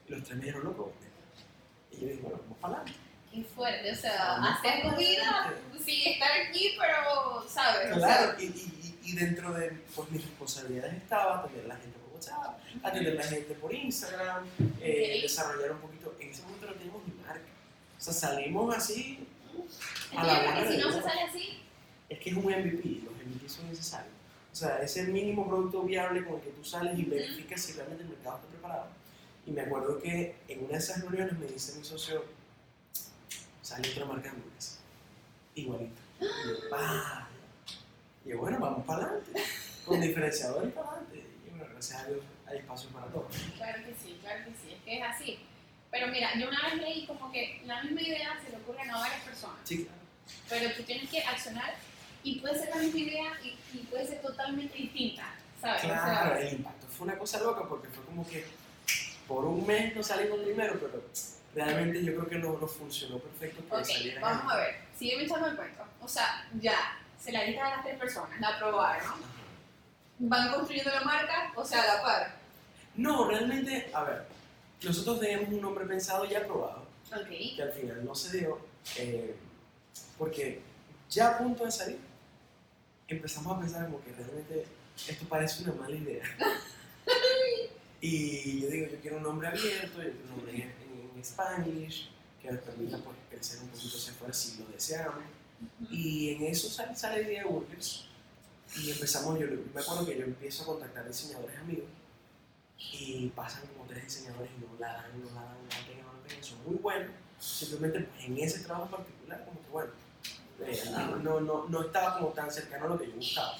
los 0.08 0.22
tres 0.24 0.36
me 0.38 0.44
dijeron, 0.44 0.64
loco, 0.64 0.92
vente". 1.00 1.08
Y 1.96 2.00
yo 2.00 2.06
dije, 2.08 2.20
bueno, 2.22 2.38
vamos 2.42 2.58
para 2.58 2.74
adelante. 2.76 2.98
Qué 3.32 3.42
fuerte, 3.44 3.90
o 3.90 3.94
sea, 3.96 4.34
hacer 4.42 4.82
comida 4.82 5.44
adelante. 5.46 5.84
sin 5.84 6.12
estar 6.12 6.30
aquí, 6.32 6.74
pero, 6.78 7.48
¿sabes? 7.48 7.90
O 7.96 7.98
sea, 7.98 8.18
Claro, 8.18 8.34
y, 8.40 8.44
y, 8.44 8.98
y 9.04 9.12
dentro 9.16 9.52
de 9.54 9.70
pues, 9.94 10.10
mis 10.10 10.22
responsabilidades 10.22 10.94
estaba 10.94 11.38
atender 11.40 11.64
a 11.64 11.68
la 11.68 11.76
gente 11.76 11.98
por 11.98 12.14
WhatsApp, 12.14 12.58
atender 12.82 13.12
a 13.18 13.24
la 13.24 13.30
gente 13.30 13.54
por 13.54 13.74
Instagram, 13.74 14.46
eh, 14.80 15.14
Ok. 15.16 15.22
desarrollar 15.22 15.72
un 15.72 15.78
poquito. 15.78 16.14
En 16.20 16.28
ese 16.30 16.42
momento 16.42 16.66
no 16.66 16.72
teníamos 16.74 17.02
ni 17.08 17.14
marca. 17.26 17.40
O 17.98 18.02
sea, 18.02 18.12
salimos 18.12 18.76
así, 18.76 19.26
es 20.12 20.18
a 20.18 20.24
la 20.24 20.54
que 20.64 20.72
si 20.72 20.78
no 20.78 20.92
se 20.92 21.02
sale 21.02 21.22
así, 21.22 21.58
es 22.10 22.18
que 22.18 22.30
es 22.30 22.36
un 22.36 22.44
MVP, 22.44 23.02
los 23.04 23.14
MVP 23.14 23.48
son 23.48 23.68
necesarios. 23.68 24.12
O 24.52 24.54
sea, 24.54 24.82
es 24.82 24.94
el 24.98 25.08
mínimo 25.08 25.48
producto 25.48 25.82
viable 25.84 26.22
con 26.26 26.34
el 26.36 26.42
que 26.42 26.50
tú 26.50 26.62
sales 26.64 26.98
y 26.98 27.04
verificas 27.04 27.62
si 27.62 27.72
realmente 27.72 28.02
el 28.04 28.10
mercado 28.10 28.36
está 28.36 28.48
preparado. 28.48 28.86
Y 29.46 29.50
me 29.52 29.62
acuerdo 29.62 29.98
que 30.02 30.36
en 30.48 30.58
una 30.64 30.72
de 30.74 30.78
esas 30.78 31.00
reuniones 31.00 31.38
me 31.38 31.46
dice 31.46 31.78
mi 31.78 31.84
socio, 31.84 32.22
sale 33.62 33.88
otra 33.90 34.04
marca 34.04 34.22
de 34.24 34.28
hamburguesas, 34.30 34.80
igualita. 35.54 36.00
Y 36.20 36.24
yo. 36.24 37.26
Y 38.24 38.28
yo, 38.30 38.38
bueno, 38.38 38.58
vamos 38.60 38.84
para 38.86 39.04
adelante, 39.06 39.32
con 39.84 40.00
diferenciadores 40.00 40.72
para 40.72 40.88
adelante. 40.90 41.24
Y 41.46 41.50
bueno, 41.50 41.66
gracias 41.72 42.00
a 42.00 42.06
Dios 42.08 42.20
hay 42.46 42.58
espacio 42.58 42.90
para 42.90 43.06
todo. 43.06 43.28
claro 43.56 43.84
que 43.84 43.94
sí, 43.94 44.18
claro 44.20 44.44
que 44.44 44.50
sí, 44.50 44.74
es 44.74 44.82
que 44.84 44.98
es 44.98 45.02
así. 45.02 45.38
Pero 45.90 46.06
mira, 46.08 46.30
yo 46.38 46.48
una 46.48 46.68
vez 46.68 46.76
leí 46.76 47.06
como 47.06 47.30
que 47.32 47.62
la 47.64 47.82
misma 47.82 48.02
idea 48.02 48.40
se 48.44 48.50
le 48.50 48.56
ocurre 48.56 48.88
a 48.88 48.98
varias 48.98 49.20
personas, 49.22 49.58
Sí, 49.64 49.88
pero 50.48 50.72
tú 50.74 50.82
tienes 50.84 51.10
que 51.10 51.20
accionar 51.22 51.74
y 52.22 52.40
puede 52.40 52.58
ser 52.58 52.70
la 52.70 52.76
misma 52.76 53.00
idea 53.00 53.32
y, 53.42 53.76
y 53.76 53.82
puede 53.90 54.06
ser 54.06 54.22
totalmente 54.22 54.76
distinta, 54.76 55.34
¿sabes? 55.60 55.82
Claro, 55.82 56.36
el 56.38 56.54
impacto 56.54 56.86
fue 56.86 57.06
una 57.08 57.18
cosa 57.18 57.40
loca 57.40 57.68
porque 57.68 57.88
fue 57.88 58.04
como 58.04 58.26
que 58.26 58.44
por 59.26 59.44
un 59.44 59.66
mes 59.66 59.94
no 59.94 60.02
salimos 60.02 60.40
primero, 60.40 60.78
pero 60.80 61.02
realmente 61.54 62.04
yo 62.04 62.14
creo 62.14 62.28
que 62.28 62.38
no, 62.38 62.58
no 62.58 62.66
funcionó 62.66 63.18
perfecto 63.18 63.62
que 63.68 63.74
Ok, 63.74 63.84
saliera 63.84 64.20
vamos 64.20 64.52
a 64.52 64.56
ver. 64.56 64.76
Sígueme 64.98 65.24
echando 65.24 65.48
el 65.48 65.56
cuento. 65.56 65.82
O 66.00 66.08
sea, 66.08 66.48
ya, 66.60 66.98
se 67.20 67.32
la 67.32 67.42
diste 67.42 67.60
a 67.60 67.70
las 67.76 67.84
tres 67.84 67.98
personas, 67.98 68.40
la 68.40 68.48
aprobaron. 68.48 69.20
Van 70.18 70.52
construyendo 70.52 70.90
la 70.90 71.00
marca, 71.02 71.52
o 71.56 71.64
sea, 71.64 71.82
a 71.82 71.86
la 71.96 72.02
par. 72.02 72.34
No, 72.96 73.28
realmente, 73.28 73.90
a 73.92 74.04
ver, 74.04 74.26
nosotros 74.82 75.20
teníamos 75.20 75.48
un 75.48 75.60
nombre 75.60 75.84
pensado 75.86 76.24
y 76.24 76.34
aprobado, 76.34 76.86
Ok. 77.14 77.28
que 77.56 77.62
al 77.62 77.72
final 77.72 78.04
no 78.04 78.14
se 78.14 78.38
dio, 78.38 78.58
eh, 78.98 79.34
porque 80.18 80.60
ya 81.08 81.28
a 81.30 81.38
punto 81.38 81.64
de 81.64 81.72
salir, 81.72 81.98
empezamos 83.08 83.56
a 83.56 83.60
pensar 83.60 83.84
como 83.86 84.02
que 84.04 84.12
realmente 84.12 84.66
esto 85.08 85.24
parece 85.28 85.64
una 85.64 85.74
mala 85.74 85.96
idea. 85.96 86.22
y 88.00 88.60
yo 88.60 88.68
digo, 88.68 88.86
yo 88.88 89.00
quiero 89.00 89.16
un 89.18 89.22
nombre 89.22 89.48
abierto, 89.48 90.02
yo 90.02 90.10
quiero 90.10 90.24
un 90.24 90.30
nombre 90.36 90.52
Spanish, 91.24 92.10
que 92.40 92.50
nos 92.50 92.62
permita 92.62 92.98
pues, 92.98 93.16
crecer 93.30 93.60
un 93.62 93.68
poquito 93.68 93.96
hacia 93.96 94.12
afuera 94.12 94.34
si 94.34 94.58
lo 94.58 94.66
deseamos. 94.66 95.24
Y 95.90 96.30
en 96.30 96.44
eso 96.44 96.68
sale, 96.68 96.96
sale 96.96 97.22
idea 97.22 97.44
de 97.44 97.48
Burgers. 97.48 98.06
Y 98.76 98.90
empezamos, 98.90 99.38
yo 99.38 99.46
me 99.74 99.80
acuerdo 99.80 100.06
que 100.06 100.18
yo 100.18 100.24
empiezo 100.24 100.62
a 100.62 100.66
contactar 100.66 101.06
diseñadores 101.06 101.56
amigos 101.58 101.88
y 102.78 103.28
pasan 103.28 103.66
como 103.68 103.84
tres 103.86 104.04
diseñadores 104.04 104.50
y 104.56 104.60
no 104.60 104.78
la 104.78 104.94
dan, 104.94 105.22
no 105.22 105.26
la 105.30 105.42
dan, 105.42 105.56
no 105.62 105.68
la 105.68 105.86
pegan, 105.86 106.06
no 106.06 106.12
la 106.14 106.22
pegan, 106.26 106.44
son 106.44 106.64
muy 106.64 106.76
buenos. 106.76 107.10
Simplemente 107.38 108.00
pues, 108.00 108.24
en 108.24 108.38
ese 108.38 108.60
trabajo 108.60 108.96
particular, 108.96 109.44
como 109.44 109.60
que 109.62 109.68
bueno, 109.70 109.92
eh, 110.64 110.82
no, 111.22 111.40
no, 111.40 111.68
no, 111.68 111.82
estaba 111.82 112.18
como 112.18 112.30
tan 112.30 112.50
cercano 112.50 112.86
a 112.86 112.88
lo 112.88 112.98
que 112.98 113.08
yo 113.08 113.16
buscaba. 113.16 113.56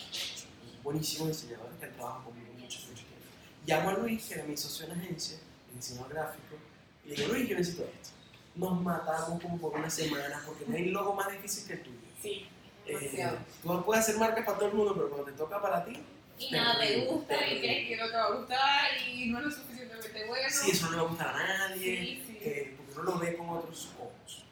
Buenísimos 0.82 1.28
diseñadores 1.28 1.78
que 1.78 1.86
han 1.86 1.92
trabajado 1.92 2.24
conmigo 2.24 2.52
mucho, 2.54 2.80
mucho 2.88 3.04
tiempo. 3.04 3.26
Llamo 3.66 3.90
a 3.90 3.92
Luis, 3.94 4.24
que 4.24 4.34
era 4.34 4.44
mi 4.44 4.56
socio 4.56 4.86
en 4.86 4.92
agencia, 4.92 5.38
diseño 5.74 6.06
gráfico, 6.08 6.56
y 7.04 7.08
le 7.10 7.14
digo, 7.16 7.28
Luis, 7.32 7.48
yo 7.48 7.56
necesito 7.56 7.84
esto. 7.84 8.10
Nos 8.54 8.80
matamos 8.82 9.40
como 9.42 9.58
por 9.58 9.74
una 9.74 9.88
semana 9.90 10.42
porque 10.46 10.64
no 10.66 10.76
hay 10.76 10.86
logo 10.90 11.14
más 11.14 11.30
difícil 11.32 11.66
que 11.66 11.72
el 11.74 11.82
tuyo. 11.82 11.96
Sí. 12.20 12.46
Eh, 12.86 13.38
tú 13.62 13.84
puedes 13.84 14.04
hacer 14.04 14.18
marcas 14.18 14.44
para 14.44 14.58
todo 14.58 14.68
el 14.68 14.74
mundo, 14.74 14.94
pero 14.94 15.08
cuando 15.08 15.26
te 15.26 15.32
toca 15.38 15.60
para 15.62 15.84
ti, 15.84 15.98
Y 16.38 16.50
nada 16.50 16.78
te 16.78 16.86
Terrible, 16.88 17.06
gusta 17.12 17.46
y 17.46 17.58
crees 17.60 17.88
que 17.88 17.96
no 17.96 18.06
te 18.10 18.16
va 18.16 18.24
a 18.24 18.34
gustar 18.34 18.90
y 19.08 19.26
no 19.30 19.38
es 19.38 19.44
lo 19.44 19.50
suficientemente 19.50 20.26
bueno. 20.26 20.48
sí, 20.50 20.70
eso 20.72 20.86
no 20.86 20.90
le 20.92 20.96
va 20.98 21.02
a 21.02 21.06
gustar 21.06 21.28
a 21.28 21.58
nadie, 21.68 21.96
Sí, 21.96 22.24
sí. 22.26 22.38
eh, 22.40 22.74
porque 22.76 22.92
uno 23.00 23.02
lo 23.12 23.18
ve 23.18 23.36
con 23.36 23.48
otros 23.50 23.88
ojos. 24.00 24.42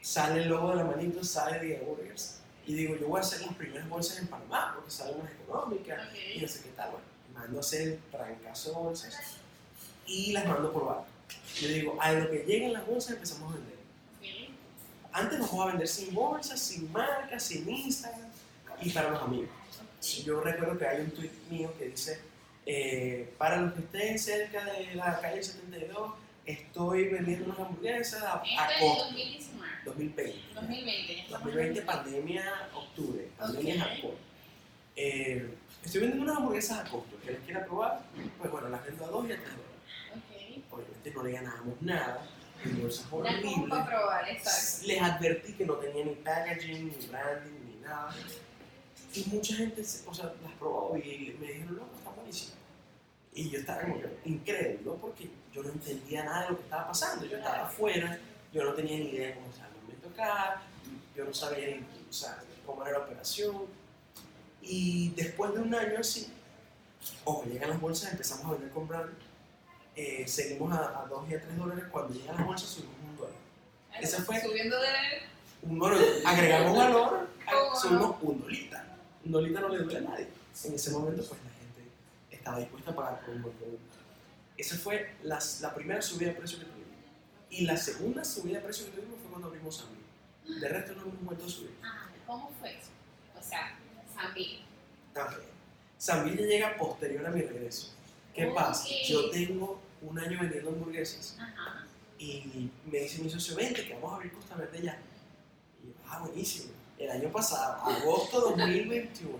Sale 0.00 0.42
el 0.42 0.48
logo 0.48 0.70
de 0.70 0.76
la 0.76 0.84
manito, 0.84 1.22
sale 1.22 1.58
de 1.64 1.76
Burgers, 1.78 2.38
y 2.66 2.74
digo, 2.74 2.96
yo 2.96 3.06
voy 3.08 3.18
a 3.18 3.20
hacer 3.20 3.42
las 3.42 3.54
primeras 3.54 3.88
bolsas 3.88 4.18
en 4.18 4.26
Panamá, 4.28 4.72
porque 4.74 4.90
salen 4.90 5.18
más 5.22 5.30
económicas, 5.32 6.08
y 6.34 6.40
no 6.40 6.48
sé 6.48 6.62
qué 6.62 6.70
tal. 6.70 6.90
Bueno, 6.92 7.06
mando 7.34 7.58
a 7.58 7.60
hacer 7.60 7.98
trancazo 8.10 8.70
de 8.70 8.76
bolsas 8.76 9.36
y 10.06 10.32
las 10.32 10.46
mando 10.46 10.72
por 10.72 10.86
barco. 10.86 11.06
Yo 11.60 11.68
digo, 11.68 11.98
a 12.00 12.12
lo 12.12 12.30
que 12.30 12.38
lleguen 12.46 12.72
las 12.72 12.86
bolsas 12.86 13.14
empezamos 13.14 13.52
a 13.52 13.56
vender. 13.56 13.72
Antes 15.12 15.38
nos 15.38 15.50
vamos 15.50 15.64
a 15.66 15.68
vender 15.68 15.88
sin 15.88 16.14
bolsas, 16.14 16.58
sin 16.60 16.90
marcas, 16.90 17.42
sin 17.42 17.68
Instagram 17.68 18.28
y 18.80 18.90
para 18.90 19.10
los 19.10 19.22
amigos. 19.22 19.48
Yo 20.24 20.40
recuerdo 20.40 20.78
que 20.78 20.86
hay 20.86 21.00
un 21.02 21.10
tweet 21.10 21.30
mío 21.50 21.72
que 21.78 21.86
dice, 21.88 22.18
eh, 22.66 23.32
para 23.38 23.58
los 23.58 23.74
que 23.74 23.80
estén 23.80 24.18
cerca 24.18 24.64
de 24.64 24.94
la 24.94 25.20
calle 25.20 25.42
72, 25.42 26.14
estoy 26.46 27.08
vendiendo 27.08 27.44
unas 27.46 27.58
hamburguesas 27.60 28.22
a, 28.22 28.40
a 28.40 28.42
Esto 28.42 28.72
es 28.74 28.80
costo. 28.80 29.04
2019. 29.04 29.72
2020. 29.84 30.54
2020. 30.54 31.14
ya 31.16 31.22
estamos 31.22 31.42
2020, 31.44 31.80
en- 31.80 31.86
pandemia, 31.86 32.68
octubre, 32.74 33.28
pandemia 33.38 33.74
Ok. 33.74 33.80
hardcore. 33.80 34.16
Eh, 34.96 35.54
estoy 35.84 36.00
vendiendo 36.00 36.24
unas 36.24 36.36
hamburguesas 36.38 36.78
a 36.86 36.90
costo. 36.90 37.16
El 37.16 37.22
que 37.22 37.32
las 37.32 37.42
quiera 37.44 37.64
probar, 37.66 38.00
pues 38.38 38.50
bueno, 38.50 38.68
las 38.70 38.84
vendo 38.84 39.04
a 39.04 39.08
2 39.08 39.28
y 39.28 39.32
a 39.32 39.36
3 39.36 39.48
no 41.10 41.22
le 41.22 41.32
ganábamos 41.32 41.82
nada, 41.82 42.26
en 42.64 42.80
bolsas 42.80 43.06
horribles. 43.10 44.82
Les 44.84 45.02
advertí 45.02 45.52
que 45.54 45.66
no 45.66 45.74
tenía 45.74 46.04
ni 46.04 46.14
packaging, 46.14 46.88
ni 46.88 47.06
branding, 47.06 47.60
ni 47.66 47.76
nada. 47.82 48.14
Y 49.14 49.24
mucha 49.26 49.56
gente, 49.56 49.82
o 50.06 50.14
sea, 50.14 50.32
las 50.42 50.52
probó 50.58 50.96
y 50.96 51.36
me 51.38 51.46
dijeron, 51.46 51.76
no, 51.76 51.98
está 51.98 52.10
buenísimo. 52.10 52.54
Y 53.34 53.50
yo 53.50 53.58
estaba 53.58 53.82
como 53.82 54.00
que 54.00 54.08
incrédulo 54.24 54.96
porque 54.96 55.30
yo 55.52 55.62
no 55.62 55.70
entendía 55.70 56.24
nada 56.24 56.44
de 56.44 56.50
lo 56.50 56.56
que 56.56 56.62
estaba 56.64 56.88
pasando. 56.88 57.26
Yo 57.26 57.36
estaba 57.36 57.66
afuera, 57.66 58.18
yo 58.52 58.64
no 58.64 58.72
tenía 58.74 58.98
ni 58.98 59.10
idea 59.10 59.28
de 59.28 59.34
cómo 59.34 59.48
estaba 59.48 59.70
momento 59.82 60.08
acá, 60.08 60.62
yo 61.16 61.24
no 61.24 61.34
sabía 61.34 61.76
ni 61.76 61.86
o 62.08 62.12
sea, 62.12 62.42
cómo 62.66 62.82
era 62.82 62.98
la 62.98 63.04
operación. 63.04 63.66
Y 64.60 65.10
después 65.10 65.52
de 65.54 65.60
un 65.60 65.74
año 65.74 65.98
así, 65.98 66.32
ojo, 67.24 67.44
llegan 67.46 67.70
las 67.70 67.80
bolsas, 67.80 68.12
empezamos 68.12 68.46
a 68.46 68.52
vender 68.52 68.70
con 68.70 68.86
brand, 68.86 69.10
eh, 69.96 70.24
seguimos 70.26 70.72
a, 70.72 71.02
a 71.02 71.06
2 71.06 71.30
y 71.30 71.34
a 71.34 71.40
3 71.42 71.56
dólares, 71.58 71.84
cuando 71.90 72.14
llegan 72.14 72.36
las 72.36 72.46
bolsas 72.46 72.68
subimos 72.68 72.94
un 73.10 73.16
dólar. 73.16 73.34
Ese 74.00 74.22
fue- 74.22 74.40
Subiendo 74.40 74.80
de. 74.80 74.88
Un 75.62 75.78
bueno, 75.78 75.96
agregamos 76.24 76.76
valor, 76.76 77.28
¿Cómo 77.50 77.76
subimos 77.80 78.16
un 78.22 78.40
dolita. 78.40 78.84
Un 79.24 79.32
dolita 79.32 79.60
no 79.60 79.68
le 79.68 79.78
duele 79.78 79.98
a 79.98 80.10
nadie. 80.10 80.28
En 80.64 80.74
ese 80.74 80.90
momento, 80.90 81.22
pues 81.28 81.40
la 81.44 81.50
gente 81.50 81.90
estaba 82.30 82.58
dispuesta 82.58 82.90
a 82.90 82.94
pagar 82.96 83.20
por 83.20 83.34
un 83.34 83.42
buen 83.42 83.54
producto. 83.56 83.96
Esa 84.56 84.76
fue 84.76 85.14
las- 85.22 85.60
la 85.60 85.74
primera 85.74 86.02
subida 86.02 86.28
de 86.30 86.34
precio 86.36 86.58
que 86.58 86.64
tuvimos. 86.64 86.82
Y 87.50 87.64
la 87.66 87.76
segunda 87.76 88.24
subida 88.24 88.58
de 88.58 88.64
precio 88.64 88.86
que 88.86 88.92
tuvimos 88.92 89.18
fue 89.20 89.30
cuando 89.30 89.48
abrimos 89.48 89.76
San 89.76 90.60
De 90.60 90.68
resto 90.68 90.92
no 90.94 91.02
hemos 91.02 91.22
vuelto 91.24 91.44
a 91.44 91.48
subir. 91.48 91.74
Ah, 91.84 92.08
¿cómo 92.26 92.50
fue 92.58 92.70
eso? 92.76 92.88
O 93.38 93.42
sea. 93.42 93.78
Ok. 95.14 95.32
San 95.98 96.24
Miguel 96.24 96.48
llega 96.48 96.76
posterior 96.76 97.24
a 97.26 97.30
mi 97.30 97.42
regreso. 97.42 97.92
¿Qué 98.34 98.46
pasa? 98.46 98.88
Yo 99.06 99.30
tengo 99.30 99.80
un 100.02 100.18
año 100.18 100.38
vendiendo 100.40 100.70
hamburguesas 100.70 101.36
Ajá. 101.38 101.86
y 102.18 102.70
me 102.90 102.98
dice 103.00 103.22
mi 103.22 103.30
socio, 103.30 103.54
vente 103.56 103.86
que 103.86 103.94
vamos 103.94 104.12
a 104.12 104.16
abrir 104.16 104.32
Costa 104.32 104.54
Verde 104.56 104.80
ya. 104.82 104.98
Y 105.82 105.88
yo, 105.88 105.92
ah, 106.08 106.20
buenísimo. 106.20 106.72
El 106.98 107.10
año 107.10 107.30
pasado, 107.30 107.82
agosto 107.82 108.40
2021, 108.40 109.36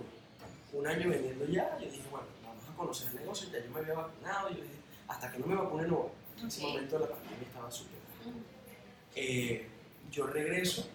un 0.73 0.87
año 0.87 1.09
vendiendo 1.09 1.45
ya, 1.47 1.77
yo 1.79 1.85
dije, 1.89 2.03
bueno, 2.11 2.27
vamos 2.43 2.63
a 2.71 2.75
conocer 2.75 3.07
el 3.09 3.15
negocio, 3.21 3.49
ya 3.51 3.63
yo 3.63 3.71
me 3.71 3.79
había 3.79 3.93
vacunado, 3.93 4.49
yo 4.49 4.55
dije, 4.55 4.67
hasta 5.07 5.31
que 5.31 5.39
no 5.39 5.45
me 5.47 5.55
vacune 5.55 5.87
no. 5.87 6.11
En 6.39 6.47
ese 6.47 6.61
momento 6.61 6.99
la 6.99 7.07
pandemia 7.07 7.47
estaba 7.47 7.71
súper. 7.71 7.99
Eh, 9.15 9.67
yo 10.11 10.27
regreso, 10.27 10.87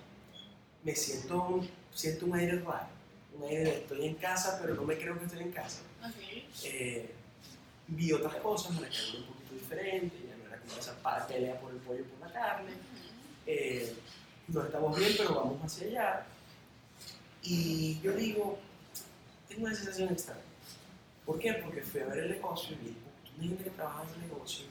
me 0.85 0.95
siento, 0.95 1.43
un- 1.43 1.71
siento 1.95 2.27
un 2.27 2.35
aire 2.35 2.59
raro, 2.61 2.89
un 3.37 3.45
aire 3.45 3.65
de 3.65 3.71
estoy 3.79 4.07
en 4.07 4.15
casa, 4.17 4.59
pero 4.61 4.75
no 4.75 4.83
me 4.83 4.97
creo 4.99 5.19
que 5.19 5.25
estoy 5.25 5.41
en 5.41 5.53
casa. 5.53 5.81
Ok. 6.05 6.15
Eh, 6.65 7.15
vi 7.89 8.13
otras 8.13 8.35
cosas, 8.37 8.73
me 8.81 8.89
quedé 8.89 9.19
un 9.19 9.25
poquito 9.25 9.55
diferente, 9.55 10.17
ya 10.29 10.37
no 10.37 10.45
era 10.47 10.61
como 10.61 10.79
esa 10.79 11.27
pelea 11.27 11.61
por 11.61 11.73
el 11.73 11.79
pollo 11.79 12.01
y 12.01 12.05
por 12.05 12.21
la 12.27 12.33
carne. 12.33 12.73
Eh, 13.47 13.95
no 14.49 14.63
estamos 14.63 14.99
bien, 14.99 15.13
pero 15.17 15.35
vamos 15.35 15.63
hacia 15.65 15.87
allá. 15.89 16.27
Y 17.43 18.01
yo 18.01 18.13
digo, 18.13 18.59
tengo 19.49 19.67
una 19.67 19.75
sensación 19.75 20.11
extraña. 20.11 20.43
¿Por 21.25 21.39
qué? 21.39 21.55
Porque 21.55 21.83
fui 21.83 22.01
a 22.01 22.07
ver 22.07 22.19
el 22.25 22.31
negocio 22.31 22.77
y 22.77 22.85
vi 22.85 22.89
un 22.91 23.03
montón 23.05 23.41
de 23.41 23.49
gente 23.49 23.65
que 23.65 23.71
trabajaba 23.71 24.07
en 24.09 24.23
el 24.23 24.29
negocio. 24.29 24.67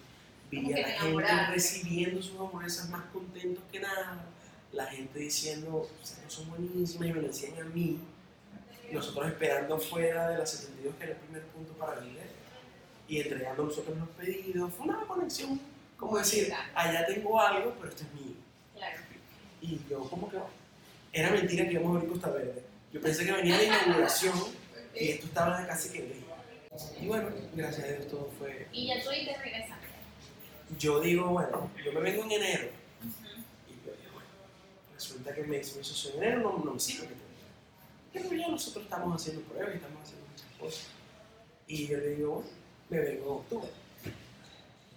Vi 0.49 0.73
a 0.73 0.77
la 0.77 0.87
te 0.87 0.93
gente 0.93 1.45
recibiendo 1.51 2.21
sus 2.21 2.39
hamburguesas 2.39 2.89
más 2.89 3.03
contentos 3.11 3.63
que 3.71 3.79
nada. 3.79 4.25
La 4.73 4.85
gente 4.87 5.19
diciendo, 5.19 5.87
"O 6.01 6.05
sea, 6.05 6.23
no 6.23 6.29
son 6.29 6.49
buenísimas 6.49 7.07
y 7.09 7.13
me 7.13 7.21
lo 7.21 7.27
decían 7.27 7.61
a 7.61 7.65
mí. 7.65 7.99
Nosotros 8.91 9.27
esperando 9.27 9.77
fuera 9.79 10.29
de 10.29 10.37
la 10.37 10.45
72, 10.45 10.95
que 10.95 11.03
era 11.03 11.13
el 11.13 11.19
primer 11.19 11.43
punto 11.47 11.73
para 11.73 11.99
vender, 11.99 12.29
y 13.07 13.21
entregando 13.21 13.63
nosotros 13.63 13.97
los 13.97 14.09
pedidos. 14.09 14.73
Fue 14.73 14.87
una 14.87 15.01
conexión, 15.01 15.59
como 15.97 16.17
decir, 16.17 16.53
allá 16.75 17.05
tengo 17.05 17.39
algo, 17.39 17.73
pero 17.77 17.89
esto 17.89 18.03
es 18.03 18.13
mío. 18.21 18.35
Claro. 18.75 18.97
Y 19.61 19.79
yo 19.89 20.01
como 20.09 20.29
que, 20.29 20.37
era 21.13 21.31
mentira 21.31 21.65
que 21.65 21.73
íbamos 21.73 21.93
a 21.93 21.95
abrir 21.95 22.11
Costa 22.11 22.29
Verde. 22.29 22.63
Yo 22.91 23.01
pensé 23.01 23.25
que 23.25 23.31
venía 23.31 23.57
de 23.57 23.65
inauguración 23.65 24.37
y 24.95 25.09
esto 25.09 25.27
estaba 25.27 25.65
casi 25.65 25.89
que 25.89 26.03
listo. 26.03 26.27
Y 27.01 27.07
bueno, 27.07 27.29
gracias 27.55 27.85
a 27.85 27.87
Dios 27.87 28.07
todo 28.07 28.31
fue... 28.37 28.67
Y 28.71 28.87
ya 28.87 29.03
tú 29.03 29.09
ahí 29.09 29.25
te 29.25 29.35
regresaste. 29.35 29.87
Yo 30.77 30.99
digo, 30.99 31.29
bueno, 31.29 31.71
yo 31.83 31.91
me 31.91 32.01
vengo 32.01 32.23
en 32.25 32.31
enero. 32.31 32.69
Ujú. 33.01 33.41
Y 33.67 33.85
yo 33.85 33.93
digo, 33.93 34.13
bueno, 34.13 34.29
resulta 34.93 35.33
que 35.33 35.43
me 35.43 35.63
socio 35.63 36.11
en 36.11 36.17
enero, 36.17 36.39
no, 36.41 36.63
no 36.63 36.73
me 36.73 36.79
sirve. 36.79 37.07
Pero 38.13 38.33
ya 38.33 38.47
nosotros 38.47 38.83
estamos 38.83 39.21
haciendo 39.21 39.41
pruebas 39.43 39.73
y 39.73 39.77
estamos 39.77 40.03
haciendo 40.03 40.27
muchas 40.27 40.59
cosas. 40.59 40.87
Y 41.67 41.87
yo 41.87 41.97
le 41.97 42.09
digo, 42.15 42.33
bueno, 42.35 42.49
me 42.89 42.99
vengo 42.99 43.23
en 43.23 43.29
octubre. 43.29 43.69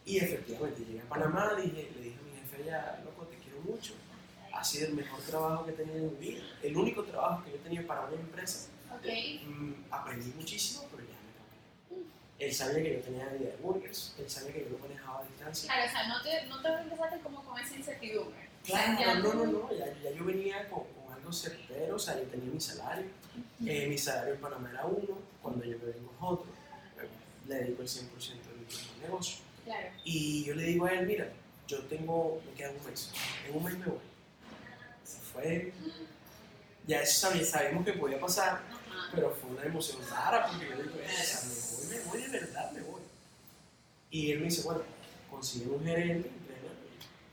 Y 0.06 0.18
efectivamente 0.18 0.84
llegué 0.84 1.00
a 1.00 1.08
Panamá, 1.08 1.54
dije, 1.54 1.90
le 1.94 2.02
dije 2.02 2.16
a 2.18 2.22
mi 2.22 2.40
jefe 2.40 2.62
allá, 2.62 3.00
loco, 3.04 3.26
te 3.26 3.36
quiero 3.36 3.60
mucho. 3.60 3.94
Ha 4.52 4.64
sido 4.64 4.88
el 4.88 4.94
mejor 4.94 5.20
trabajo 5.22 5.64
que 5.64 5.70
he 5.70 5.74
tenido 5.74 5.98
en 5.98 6.18
mi 6.18 6.26
vida. 6.26 6.42
El 6.62 6.76
único 6.76 7.04
trabajo 7.04 7.44
que 7.44 7.50
yo 7.50 7.56
he 7.56 7.60
tenido 7.60 7.86
para 7.86 8.02
una 8.02 8.16
empresa. 8.20 8.68
Ok. 8.92 9.06
Mm, 9.46 9.72
aprendí 9.90 10.32
muchísimo, 10.36 10.86
pero 10.90 11.04
ya. 11.04 11.16
Él 12.44 12.54
sabía 12.54 12.82
que 12.82 12.94
yo 12.94 13.00
tenía 13.00 13.36
idea 13.36 13.50
de 13.50 13.56
burgers, 13.62 14.14
él 14.18 14.28
sabía 14.30 14.52
que 14.54 14.64
yo 14.64 14.70
lo 14.70 14.78
manejaba 14.78 15.20
a 15.20 15.24
distancia. 15.24 15.72
Claro, 15.72 15.88
o 15.88 15.92
sea, 15.92 16.08
no 16.08 16.22
te, 16.22 16.46
no 16.46 16.62
te 16.62 16.76
regresaste 16.76 17.20
como 17.20 17.44
con 17.44 17.58
esa 17.60 17.76
incertidumbre. 17.76 18.48
Claro, 18.64 18.98
ya 18.98 19.14
no, 19.14 19.34
no, 19.34 19.46
no, 19.46 19.72
ya, 19.72 19.86
ya 20.02 20.10
yo 20.10 20.24
venía 20.24 20.68
con, 20.68 20.84
con 20.84 21.14
algo 21.14 21.32
certero, 21.32 21.96
o 21.96 21.98
sea, 21.98 22.16
yo 22.16 22.24
tenía 22.24 22.50
mi 22.50 22.60
salario. 22.60 23.06
Eh, 23.64 23.86
mi 23.88 23.98
salario 23.98 24.34
en 24.34 24.40
Panamá 24.40 24.70
era 24.70 24.86
uno, 24.86 25.18
cuando 25.42 25.64
yo 25.64 25.78
me 25.78 25.84
vengo 25.84 26.10
es 26.10 26.18
otro. 26.18 26.59
Le 27.50 27.56
dedico 27.56 27.82
el 27.82 27.88
100% 27.88 27.98
de 27.98 28.54
mi 28.60 28.64
tiempo 28.64 28.92
al 28.94 29.00
negocio. 29.02 29.38
Claro. 29.64 29.88
Y 30.04 30.44
yo 30.44 30.54
le 30.54 30.62
digo 30.62 30.86
a 30.86 30.92
él, 30.92 31.04
mira, 31.06 31.32
yo 31.66 31.80
tengo, 31.86 32.40
me 32.46 32.52
queda 32.52 32.70
un 32.70 32.84
mes, 32.88 33.10
en 33.48 33.56
un 33.56 33.64
mes 33.64 33.76
me 33.76 33.86
voy. 33.86 33.98
Se 35.04 35.18
fue, 35.18 35.72
ya 36.86 37.02
eso 37.02 37.26
sabía- 37.28 37.44
sabíamos 37.44 37.84
que 37.84 37.94
podía 37.94 38.20
pasar, 38.20 38.62
Ajá. 38.70 39.10
pero 39.12 39.34
fue 39.34 39.50
una 39.50 39.64
emoción 39.64 39.98
rara 40.08 40.46
porque 40.48 40.68
yo 40.68 40.76
digo, 40.82 40.94
"Eh, 41.00 41.06
o 41.08 41.24
sea, 41.24 41.40
me 41.42 41.54
voy, 41.58 41.86
me 41.88 42.00
voy 42.04 42.22
de 42.22 42.38
verdad, 42.40 42.70
me 42.72 42.80
voy. 42.82 43.00
Y 44.12 44.30
él 44.30 44.38
me 44.38 44.44
dice, 44.44 44.62
bueno, 44.62 44.82
consigue 45.28 45.66
un 45.70 45.84
gerente, 45.84 46.28
entrena 46.28 46.70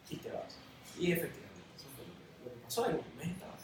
y 0.10 0.16
te 0.16 0.32
vas. 0.32 0.56
Y 1.00 1.12
efectivamente, 1.12 1.62
eso 1.78 1.86
fue 1.96 2.06
lo 2.44 2.54
que, 2.56 2.60
pasó, 2.66 2.90
en 2.90 2.96
un 2.96 3.18
mes 3.18 3.28
estaba. 3.28 3.56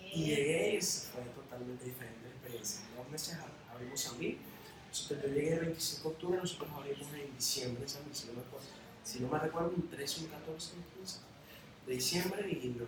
Y 0.00 0.24
llegué 0.24 0.76
y 0.76 0.80
fue 0.80 1.22
totalmente 1.34 1.84
diferente 1.84 2.18
la 2.22 2.28
experiencia. 2.30 2.80
Dos 2.96 3.08
meses 3.08 3.34
a- 3.34 3.72
abrimos 3.72 4.06
abril. 4.06 4.38
Nosotros, 4.92 5.22
yo 5.22 5.28
llegué 5.32 5.54
el 5.54 5.60
25 5.60 6.02
de 6.10 6.14
octubre, 6.14 6.38
nosotros 6.38 6.68
abrimos 6.76 7.14
en 7.14 7.34
diciembre, 7.34 7.88
San 7.88 8.02
Luis, 8.04 8.18
si 8.18 8.26
no 8.26 8.34
me 8.34 8.40
acuerdo. 8.42 8.66
Si 9.02 9.20
no 9.20 9.28
me 9.28 9.38
recuerdo, 9.38 9.72
un 9.74 9.88
13, 9.88 10.20
un 10.20 10.26
14, 10.26 10.72
un 10.76 10.84
15 11.00 11.18
de 11.86 11.94
diciembre 11.94 12.50
y 12.62 12.68
no. 12.68 12.84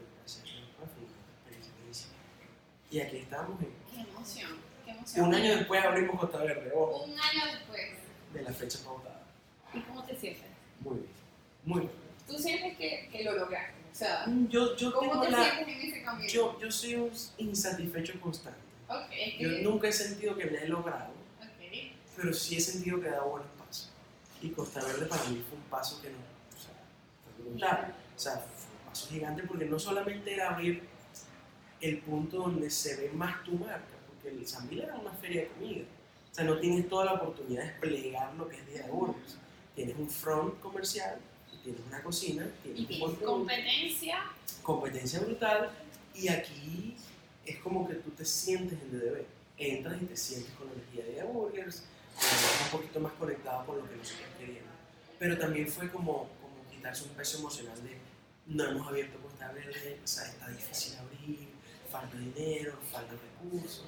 Y 2.90 3.00
aquí 3.00 3.16
estamos, 3.16 3.58
Qué 3.58 4.00
emoción, 4.00 4.50
qué 4.84 4.90
emoción. 4.90 5.28
un 5.28 5.34
año 5.34 5.56
después 5.56 5.82
abrimos 5.82 6.20
Costa 6.20 6.38
Verde, 6.44 6.70
ojo, 6.76 7.04
Un 7.04 7.18
año 7.18 7.46
después. 7.52 7.80
de 8.34 8.42
la 8.42 8.52
fecha 8.52 8.78
pautada. 8.84 9.22
¿Y 9.72 9.80
cómo 9.80 10.04
te 10.04 10.14
sientes? 10.16 10.44
Muy 10.80 10.96
bien, 10.98 11.08
muy 11.64 11.80
bien. 11.80 11.92
Tú 12.28 12.38
sientes 12.38 12.76
que, 12.76 13.08
que 13.10 13.24
lo 13.24 13.32
lograste. 13.32 13.72
O 13.90 13.94
sea, 13.96 14.26
Yo, 14.50 14.76
yo, 14.76 14.92
¿cómo 14.92 15.10
tengo 15.12 15.24
te 15.24 15.30
la, 15.30 15.44
sientes 15.54 15.68
en 15.82 15.90
ese 15.90 16.02
camino? 16.04 16.28
yo, 16.28 16.60
yo 16.60 16.70
soy 16.70 16.94
un 16.96 17.10
insatisfecho 17.38 18.20
constante. 18.20 18.58
ok, 18.90 19.06
es 19.10 19.38
Yo 19.40 19.48
que- 19.48 19.62
nunca 19.62 19.88
he 19.88 19.92
sentido 19.92 20.36
que 20.36 20.44
me 20.46 20.58
he 20.58 20.68
logrado. 20.68 21.14
Pero 22.16 22.32
sí 22.32 22.56
he 22.56 22.60
sentido 22.60 23.00
que 23.00 23.08
he 23.08 23.10
dado 23.10 23.30
buenos 23.30 23.48
pasos. 23.58 23.90
Y 24.42 24.50
Costa 24.50 24.82
Verde 24.84 25.06
para 25.06 25.24
mí 25.24 25.42
fue 25.48 25.58
un 25.58 25.64
paso 25.64 26.00
que 26.02 26.10
no, 26.10 26.16
o 26.18 26.60
sea, 26.62 26.74
fue 27.24 27.50
brutal. 27.50 27.94
O 28.14 28.18
sea, 28.18 28.32
fue 28.34 28.78
un 28.78 28.88
paso 28.90 29.08
gigante 29.08 29.42
porque 29.44 29.64
no 29.64 29.78
solamente 29.78 30.34
era 30.34 30.50
abrir 30.54 30.82
el 31.80 31.98
punto 31.98 32.38
donde 32.38 32.70
se 32.70 32.96
ve 32.96 33.10
más 33.12 33.42
tu 33.44 33.52
marca, 33.52 33.94
porque 34.08 34.28
el 34.36 34.46
San 34.46 34.68
Mil 34.68 34.80
era 34.80 34.94
una 34.96 35.12
feria 35.12 35.42
de 35.42 35.48
comida. 35.48 35.84
O 36.30 36.34
sea, 36.34 36.44
no 36.44 36.58
tienes 36.58 36.88
toda 36.88 37.04
la 37.04 37.12
oportunidad 37.14 37.62
de 37.62 37.68
desplegar 37.68 38.34
lo 38.34 38.48
que 38.48 38.56
es 38.56 38.66
Día 38.66 38.82
de 38.84 38.90
Burgers. 38.90 39.36
Tienes 39.74 39.96
un 39.98 40.08
front 40.08 40.60
comercial, 40.60 41.18
tienes 41.62 41.80
una 41.86 42.02
cocina, 42.02 42.48
tienes 42.62 42.80
Y 42.80 42.86
tienes 42.86 43.18
competencia. 43.18 44.18
competencia 44.62 45.20
brutal 45.20 45.70
y 46.14 46.28
aquí 46.28 46.96
es 47.44 47.58
como 47.58 47.86
que 47.88 47.94
tú 47.94 48.10
te 48.10 48.24
sientes 48.24 48.78
en 48.80 48.90
DDB. 48.98 49.24
Entras 49.58 50.02
y 50.02 50.06
te 50.06 50.16
sientes 50.16 50.50
con 50.54 50.66
la 50.68 50.72
energía 50.74 51.04
de 51.04 51.22
Burgers, 51.30 51.84
un 52.64 52.70
poquito 52.70 53.00
más 53.00 53.12
conectado 53.14 53.66
con 53.66 53.78
lo 53.78 53.88
que 53.88 53.96
nosotros 53.96 54.28
queríamos. 54.38 54.70
Pero 55.18 55.38
también 55.38 55.68
fue 55.68 55.90
como, 55.90 56.28
como 56.40 56.68
quitarse 56.70 57.04
un 57.04 57.10
peso 57.10 57.38
emocional 57.38 57.82
de 57.82 57.98
no 58.46 58.64
hemos 58.64 58.86
abierto 58.88 59.18
Costa 59.20 59.50
Verde, 59.52 60.00
o 60.02 60.06
sea, 60.06 60.24
está 60.26 60.48
difícil 60.48 60.96
abrir, 60.98 61.48
falta 61.90 62.16
dinero, 62.16 62.78
faltan 62.92 63.18
recursos. 63.18 63.84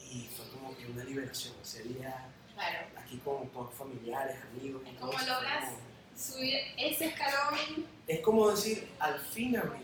Y 0.00 0.28
fue 0.36 0.48
como 0.50 0.76
que 0.76 0.86
una 0.86 1.04
liberación. 1.04 1.54
Ese 1.62 1.82
día 1.84 2.26
Claro. 2.54 2.86
aquí 2.96 3.18
con 3.18 3.48
todos 3.50 3.74
familiares, 3.74 4.36
amigos. 4.50 4.82
y 4.90 4.96
fue 4.96 5.26
logras 5.26 5.72
subir 6.16 6.54
ese 6.78 7.06
escalón. 7.06 7.84
Es 8.06 8.20
como 8.20 8.50
decir, 8.50 8.88
al 8.98 9.20
fin 9.20 9.56
abrí 9.56 9.80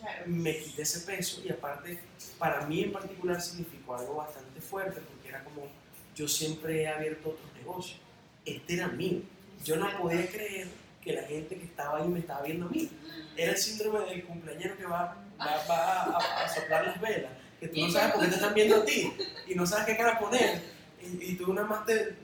Claro. 0.00 0.22
me 0.26 0.58
quité 0.58 0.82
ese 0.82 1.00
peso 1.00 1.42
y 1.44 1.50
aparte 1.50 1.98
para 2.38 2.66
mí 2.66 2.82
en 2.84 2.92
particular 2.92 3.40
significó 3.40 3.96
algo 3.96 4.16
bastante 4.16 4.60
fuerte 4.60 5.00
porque 5.00 5.28
era 5.28 5.42
como 5.44 5.66
yo 6.14 6.28
siempre 6.28 6.82
he 6.82 6.88
abierto 6.88 7.30
otros 7.30 7.52
negocios. 7.54 7.98
Este 8.44 8.74
era 8.74 8.88
mío. 8.88 9.20
Yo 9.64 9.76
no 9.76 9.88
podía 9.98 10.28
creer 10.30 10.68
que 11.02 11.12
la 11.12 11.22
gente 11.22 11.56
que 11.56 11.64
estaba 11.64 11.98
ahí 11.98 12.08
me 12.08 12.20
estaba 12.20 12.42
viendo 12.42 12.66
a 12.66 12.70
mí. 12.70 12.90
Era 13.36 13.52
el 13.52 13.58
síndrome 13.58 14.00
del 14.10 14.24
cumpleañero 14.24 14.76
que 14.76 14.84
va, 14.84 15.16
va, 15.38 15.66
va 15.68 16.02
a, 16.02 16.44
a 16.44 16.48
soplar 16.48 16.86
las 16.86 17.00
velas 17.00 17.32
que 17.60 17.68
tú 17.68 17.80
no 17.80 17.90
sabes 17.90 18.12
por 18.12 18.22
qué 18.22 18.28
te 18.28 18.34
están 18.34 18.54
viendo 18.54 18.76
a 18.76 18.84
ti 18.84 19.12
y 19.48 19.54
no 19.54 19.66
sabes 19.66 19.86
qué 19.86 19.96
cara 19.96 20.18
poner. 20.18 20.60
Y, 21.02 21.32
y 21.32 21.36
tú 21.36 21.52
nada 21.52 21.66
más 21.66 21.86
te 21.86 22.14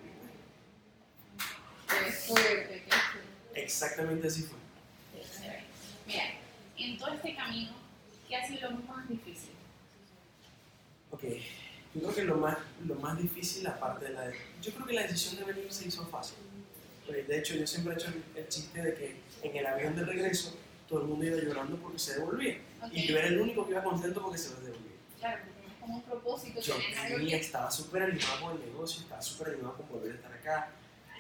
exactamente 3.54 4.28
así 4.28 4.42
fue. 4.42 4.58
Mira, 6.06 6.24
en 6.76 6.98
todo 6.98 7.14
este 7.14 7.34
camino, 7.34 7.72
¿qué 8.28 8.36
ha 8.36 8.46
sido 8.46 8.70
lo 8.70 8.78
más 8.78 9.08
difícil? 9.08 9.50
Ok, 11.10 11.24
yo 11.94 12.00
creo 12.02 12.14
que 12.14 12.24
lo 12.24 12.36
más, 12.36 12.56
lo 12.86 12.94
más 12.96 13.18
difícil, 13.20 13.66
aparte 13.66 14.06
de 14.06 14.12
la... 14.12 14.30
Yo 14.62 14.72
creo 14.72 14.86
que 14.86 14.92
la 14.94 15.02
decisión 15.02 15.36
de 15.36 15.52
venir 15.52 15.72
se 15.72 15.88
hizo 15.88 16.06
fácil. 16.06 16.36
Pues, 17.06 17.26
De 17.26 17.38
hecho, 17.38 17.54
yo 17.54 17.66
siempre 17.66 17.94
he 17.94 17.96
hecho 17.96 18.08
el, 18.08 18.22
el 18.42 18.48
chiste 18.48 18.80
de 18.82 18.94
que 18.94 19.16
en 19.42 19.56
el 19.56 19.66
avión 19.66 19.96
de 19.96 20.04
regreso 20.04 20.56
todo 20.88 21.02
el 21.02 21.06
mundo 21.08 21.24
iba 21.26 21.36
llorando 21.38 21.76
porque 21.76 21.98
se 21.98 22.14
devolvía. 22.14 22.58
Ok. 22.82 22.90
Y 22.92 23.06
yo 23.06 23.18
era 23.18 23.28
el 23.28 23.40
único 23.40 23.64
que 23.64 23.72
iba 23.72 23.82
contento 23.82 24.22
porque 24.22 24.38
se 24.38 24.50
devolvía. 24.50 24.90
Claro, 25.18 25.42
como 25.80 25.96
un 25.96 26.02
propósito, 26.02 26.60
Yo 26.60 26.74
tenía, 27.08 27.36
estaba 27.36 27.70
súper 27.70 28.02
animado 28.04 28.40
con 28.40 28.56
el 28.56 28.66
negocio, 28.66 29.02
estaba 29.02 29.22
súper 29.22 29.54
animado 29.54 29.74
con 29.76 29.88
volver 29.88 30.12
a 30.12 30.14
estar 30.14 30.32
acá. 30.32 30.70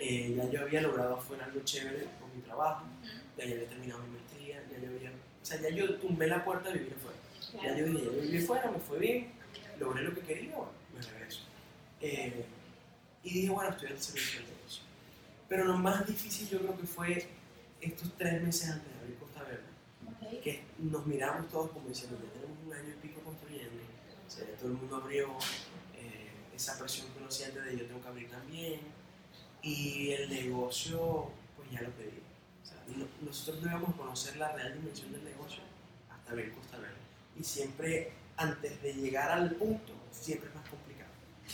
Eh, 0.00 0.34
ya 0.36 0.48
yo 0.50 0.62
había 0.62 0.80
logrado 0.80 1.16
afuera 1.16 1.44
algo 1.44 1.60
chévere 1.64 2.06
con 2.20 2.34
mi 2.34 2.42
trabajo, 2.42 2.84
Ujú, 3.02 3.08
ya 3.36 3.44
yo 3.44 3.54
había 3.54 3.68
terminado 3.68 4.02
mi 4.04 4.10
maestría, 4.16 4.62
ya 4.70 4.78
yo 4.78 4.88
había... 4.88 5.10
O 5.10 5.44
sea, 5.44 5.60
ya 5.60 5.68
yo 5.70 5.94
tumbé 5.96 6.26
la 6.26 6.44
puerta 6.44 6.70
de 6.70 6.78
vivir 6.78 6.94
afuera. 6.94 7.18
Ya 7.52 7.58
claro. 7.60 7.78
yo 7.78 7.84
dije, 7.86 7.98
ya 7.98 8.12
yo 8.12 8.20
viví 8.22 8.38
fuera, 8.40 8.70
me 8.70 8.78
fue 8.78 8.98
bien, 8.98 9.32
logré 9.80 10.02
lo 10.04 10.14
que 10.14 10.20
quería, 10.20 10.54
bueno, 10.54 10.72
me 10.94 11.00
regreso. 11.02 11.40
Eh, 12.00 12.44
y 13.24 13.30
dije, 13.34 13.48
bueno, 13.50 13.70
estoy 13.70 13.88
al 13.88 14.00
servicio 14.00 14.40
del 14.40 14.50
negocio. 14.56 14.82
Pero 15.48 15.64
lo 15.64 15.76
más 15.78 16.06
difícil 16.06 16.48
yo 16.48 16.60
creo 16.60 16.76
que 16.78 16.86
fue 16.86 17.28
estos 17.80 18.12
tres 18.16 18.42
meses 18.42 18.70
antes 18.70 18.92
de 18.92 18.98
abrir 19.00 19.16
Costa 19.18 19.42
Verde, 19.42 19.64
Ok. 20.06 20.42
que 20.42 20.62
nos 20.78 21.06
miramos 21.06 21.48
todos 21.48 21.70
como 21.72 21.88
diciendo, 21.88 22.18
ya 22.22 22.32
tenemos 22.40 22.58
un 22.66 22.72
año 22.72 22.88
y 22.94 23.06
pico 23.06 23.20
construyendo, 23.22 23.82
o 24.26 24.30
sea, 24.30 24.44
todo 24.58 24.68
el 24.68 24.74
mundo 24.74 24.96
abrió 24.96 25.28
eh, 25.96 26.30
esa 26.54 26.78
presión 26.78 27.08
que 27.12 27.18
uno 27.18 27.30
siente 27.30 27.60
de 27.60 27.76
yo 27.78 27.86
tengo 27.86 28.00
que 28.02 28.08
abrir 28.08 28.30
también, 28.30 28.80
y 29.62 30.10
el 30.12 30.30
negocio, 30.30 31.30
pues 31.56 31.70
ya 31.70 31.82
lo 31.82 31.90
pedí. 31.90 32.20
O 32.62 32.66
sea, 32.66 32.76
no- 32.96 33.06
nosotros 33.22 33.62
no 33.62 33.68
íbamos 33.70 33.90
a 33.90 33.96
conocer 33.96 34.36
la 34.36 34.52
real 34.52 34.72
dimensión 34.74 35.12
del 35.12 35.24
negocio 35.24 35.60
hasta 36.10 36.30
abrir 36.32 36.52
Costa 36.54 36.78
Verde. 36.78 36.96
Y 37.38 37.44
siempre, 37.44 38.12
antes 38.40 38.82
de 38.82 38.94
llegar 38.94 39.30
al 39.30 39.50
punto, 39.52 39.92
siempre 40.10 40.48
es 40.48 40.54
más 40.54 40.68
complicado. 40.68 41.10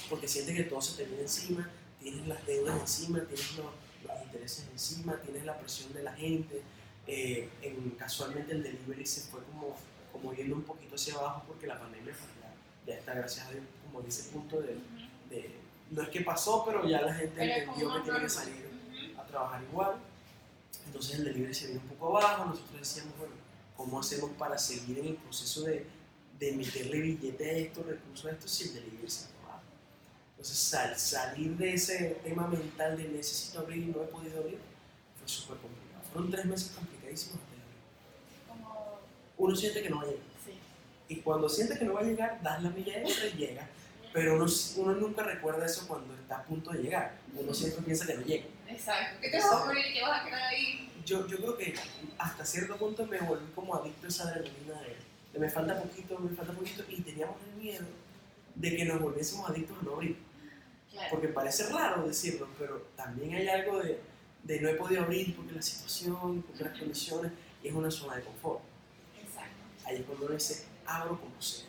Porque 0.09 0.29
sientes 0.29 0.55
que 0.55 0.64
todo 0.64 0.81
se 0.81 0.96
te 0.96 1.05
viene 1.05 1.22
encima, 1.22 1.68
tienes 2.01 2.27
las 2.29 2.46
deudas 2.46 2.81
encima, 2.81 3.20
tienes 3.20 3.57
los, 3.57 3.66
los 4.07 4.22
intereses 4.25 4.66
encima, 4.72 5.16
tienes 5.20 5.44
la 5.44 5.59
presión 5.59 5.92
de 5.92 6.03
la 6.03 6.12
gente. 6.12 6.62
Eh, 7.09 7.49
en, 7.62 7.90
casualmente 7.90 8.53
el 8.53 8.62
delivery 8.62 9.07
se 9.07 9.22
fue 9.22 9.40
como, 9.44 9.77
como 10.12 10.33
yendo 10.35 10.57
un 10.57 10.62
poquito 10.62 10.96
hacia 10.96 11.14
abajo 11.14 11.44
porque 11.46 11.66
la 11.68 11.79
pandemia 11.79 12.12
pues, 12.12 12.31
ya, 12.87 12.92
ya 12.92 12.99
está, 12.99 13.14
gracias 13.14 13.46
a 13.46 13.51
Dios, 13.53 13.62
como 13.85 14.01
en 14.01 14.07
ese 14.09 14.31
punto 14.31 14.61
de, 14.61 14.77
de- 15.31 15.55
no 15.90 16.03
es 16.03 16.09
que 16.09 16.20
pasó, 16.22 16.64
pero 16.66 16.85
ya 16.88 17.03
la 17.03 17.14
gente 17.14 17.35
Pero 17.37 17.53
entendió 17.55 17.94
que 17.94 18.01
tiene 18.01 18.20
que 18.20 18.29
salir 18.29 18.70
a 19.16 19.25
trabajar 19.25 19.62
igual. 19.62 19.94
Entonces 20.87 21.16
el 21.18 21.25
delivery 21.27 21.55
se 21.55 21.68
vino 21.68 21.81
un 21.81 21.88
poco 21.88 22.18
abajo. 22.18 22.44
Nosotros 22.46 22.79
decíamos, 22.79 23.16
bueno, 23.18 23.35
¿cómo 23.77 24.01
hacemos 24.01 24.31
para 24.33 24.59
seguir 24.59 24.99
en 24.99 25.07
el 25.07 25.14
proceso 25.16 25.62
de, 25.62 25.87
de 26.38 26.53
meterle 26.53 27.01
billete 27.01 27.49
a 27.51 27.53
esto, 27.53 27.83
recursos 27.83 28.27
a 28.27 28.31
esto, 28.33 28.49
si 28.49 28.64
el 28.64 28.75
delivery 28.75 29.11
se? 29.11 29.27
Entonces 30.31 30.59
sal- 30.59 30.99
salir 30.99 31.57
de 31.57 31.72
ese 31.75 32.18
tema 32.22 32.46
mental 32.46 32.96
de 32.96 33.09
necesito 33.09 33.61
abrir 33.61 33.79
y 33.85 33.87
no 33.87 34.03
he 34.03 34.07
podido 34.07 34.38
abrir 34.40 34.59
fue 35.18 35.27
súper 35.29 35.57
complicado. 35.59 36.03
Fueron 36.12 36.31
tres 36.31 36.44
meses 36.44 36.72
complicadísimos 36.72 37.38
antes 37.38 37.57
de 37.57 37.62
abrir. 37.62 38.66
Uno 39.38 39.57
siente 39.57 39.83
que 39.83 39.90
no 39.90 39.96
va 39.96 40.03
a 40.03 40.07
llegar. 40.07 40.22
Sí. 40.44 40.53
Y 41.09 41.16
cuando 41.20 41.49
sientes 41.49 41.79
que 41.79 41.85
no 41.87 41.94
va 41.94 42.01
a 42.01 42.05
llegar, 42.05 42.42
das 42.42 42.62
la 42.62 42.70
milla 42.70 43.01
extra 43.01 43.27
y 43.29 43.33
llega. 43.33 43.68
Pero 44.12 44.37
uno, 44.37 44.46
uno 44.77 44.94
nunca 44.94 45.22
recuerda 45.22 45.66
eso 45.66 45.87
cuando 45.88 46.14
está 46.14 46.38
a 46.38 46.44
punto 46.44 46.70
de 46.70 46.83
llegar. 46.83 47.18
Uno 47.35 47.53
siempre 47.55 47.83
piensa 47.83 48.07
que 48.07 48.14
no 48.14 48.22
llega. 48.22 48.44
Exacto. 48.68 49.20
Que 49.20 49.31
te 49.31 49.38
vas 49.38 49.53
a 49.53 49.64
morir, 49.66 49.85
que 49.92 50.03
vas 50.03 50.20
a 50.22 50.25
quedar 50.27 50.42
ahí. 50.42 50.90
yo, 51.05 51.27
yo 51.27 51.37
creo 51.38 51.57
que 51.57 51.75
hasta 52.18 52.44
cierto 52.44 52.77
punto 52.77 53.07
me 53.07 53.18
volví 53.20 53.46
como 53.55 53.75
adicto 53.75 54.07
a 54.07 54.09
esa 54.09 54.25
adrenalina 54.29 54.81
de, 54.83 54.88
de 54.88 54.96
me 55.38 55.51
falta 55.51 55.81
poquito, 55.81 56.18
me 56.18 56.35
falta 56.35 56.53
poquito, 56.53 56.85
y 56.88 57.01
teníamos 57.01 57.37
el 57.42 57.62
miedo 57.62 57.87
de 58.55 58.77
que 58.77 58.85
nos 58.85 59.01
volviésemos 59.01 59.49
adictos 59.49 59.77
a 59.81 59.85
no 59.85 59.94
abrir. 59.94 60.16
Claro. 60.90 61.09
Porque 61.11 61.29
parece 61.29 61.68
raro 61.68 62.07
decirlo, 62.07 62.49
pero 62.59 62.88
también 62.96 63.35
hay 63.35 63.49
algo 63.49 63.79
de, 63.83 64.01
de 64.44 64.61
no 64.61 64.68
he 64.68 64.75
podido 64.75 65.03
abrir 65.03 65.37
porque 65.37 65.53
la 65.53 65.62
situación, 65.62 66.42
porque 66.42 66.64
las 66.64 66.79
condiciones, 66.79 67.33
y 67.62 67.68
es 67.68 67.75
una 67.75 67.90
zona 67.90 68.16
de 68.16 68.22
confort. 68.22 68.61
Exacto. 69.20 69.57
Ahí 69.85 69.96
es 69.96 70.03
cuando 70.03 70.29
dice, 70.29 70.64
abro 70.87 71.20
como 71.20 71.40
sea. 71.40 71.66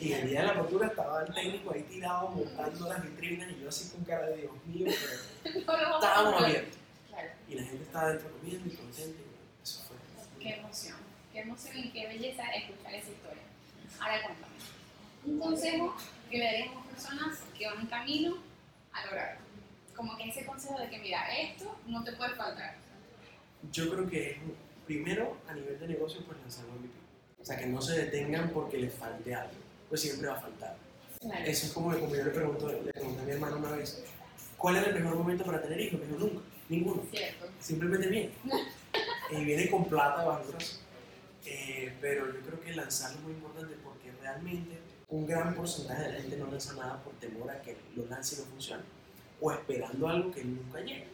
Y 0.00 0.12
el 0.14 0.28
día 0.28 0.40
de 0.40 0.46
la 0.46 0.52
apertura 0.52 0.86
estaba 0.86 1.22
el 1.22 1.34
técnico 1.34 1.74
ahí 1.74 1.82
tirado 1.82 2.30
montando 2.30 2.88
las 2.88 3.02
vitrinas 3.02 3.50
y 3.50 3.60
yo 3.60 3.68
así 3.68 3.90
con 3.90 4.02
cara 4.02 4.26
de 4.28 4.36
Dios 4.38 4.52
mío, 4.66 4.86
pero 4.86 5.64
No 5.78 5.94
estábamos 5.96 6.42
abiertos. 6.42 6.78
Claro. 7.08 7.28
Y 7.48 7.54
la 7.54 7.62
gente 7.64 7.82
estaba 7.82 8.08
dentro 8.08 8.30
comiendo 8.30 8.66
y 8.66 8.76
contenta. 8.76 9.20
y 9.20 9.62
Eso 9.62 9.80
fue. 9.86 9.96
Qué 10.42 10.54
emoción, 10.54 10.96
qué 11.32 11.40
emoción 11.40 11.78
y 11.78 11.90
qué 11.90 12.06
belleza 12.06 12.44
escuchar 12.50 12.94
esa 12.94 13.10
historia. 13.10 13.42
Ahora 14.00 14.22
cuéntame, 14.22 14.54
un 15.26 15.38
consejo 15.38 15.96
que 16.30 16.38
le 16.38 16.44
daríamos 16.44 16.86
a 16.86 16.90
personas 16.90 17.38
que 17.56 17.66
van 17.66 17.80
en 17.80 17.86
camino 17.86 18.36
a 18.92 19.06
lograrlo. 19.06 19.40
Como 19.94 20.16
que 20.16 20.28
ese 20.28 20.46
consejo 20.46 20.78
de 20.78 20.88
que, 20.88 20.98
mira, 20.98 21.26
esto 21.38 21.76
no 21.86 22.02
te 22.02 22.12
puede 22.12 22.34
faltar. 22.34 22.76
yo 23.72 23.90
creo 23.90 24.08
que 24.08 24.30
es, 24.30 24.36
primero, 24.86 25.36
a 25.48 25.54
nivel 25.54 25.78
de 25.78 25.88
negocio, 25.88 26.24
pues 26.26 26.38
lanzar 26.40 26.64
un 26.66 26.78
MVP. 26.78 26.94
O 27.40 27.44
sea, 27.44 27.58
que 27.58 27.66
no 27.66 27.80
se 27.80 27.98
detengan 27.98 28.50
porque 28.50 28.78
les 28.78 28.94
falte 28.94 29.34
algo, 29.34 29.54
pues 29.88 30.00
siempre 30.00 30.28
va 30.28 30.36
a 30.36 30.40
faltar. 30.40 30.76
Claro. 31.20 31.44
Eso 31.44 31.66
es 31.66 31.72
como, 31.72 31.94
como 31.98 32.14
yo 32.14 32.24
le 32.24 32.30
pregunto, 32.30 32.68
le 32.68 32.92
pregunté 32.92 33.20
a 33.20 33.24
mi 33.24 33.32
hermano 33.32 33.58
una 33.58 33.72
vez, 33.72 34.02
¿cuál 34.56 34.76
es 34.76 34.86
el 34.86 34.94
mejor 34.94 35.16
momento 35.16 35.44
para 35.44 35.60
tener 35.62 35.80
hijos? 35.80 36.00
Me 36.00 36.06
dijo, 36.06 36.18
nunca, 36.18 36.40
ninguno. 36.68 37.02
Cierto. 37.10 37.46
Simplemente 37.60 38.08
viene. 38.08 38.30
y 39.30 39.44
viene 39.44 39.70
con 39.70 39.84
plata 39.84 40.24
bajo 40.24 40.42
el 40.44 40.48
brazo. 40.48 40.80
Eh, 41.44 41.96
pero 42.00 42.26
yo 42.32 42.40
creo 42.40 42.60
que 42.60 42.74
lanzarlo 42.74 43.18
es 43.18 43.24
muy 43.24 43.32
importante 43.32 43.74
porque 43.82 44.12
realmente 44.20 44.78
un 45.08 45.26
gran 45.26 45.54
porcentaje 45.54 46.02
de 46.02 46.12
la 46.12 46.20
gente 46.20 46.36
no 46.36 46.46
lanza 46.46 46.74
nada 46.74 47.02
por 47.02 47.12
temor 47.14 47.50
a 47.50 47.60
que 47.62 47.76
lo 47.96 48.06
lance 48.06 48.36
y 48.36 48.38
no 48.40 48.44
funcione. 48.46 48.82
O 49.40 49.50
esperando 49.50 50.08
algo 50.08 50.30
que 50.30 50.44
nunca 50.44 50.80
llegue. 50.80 51.06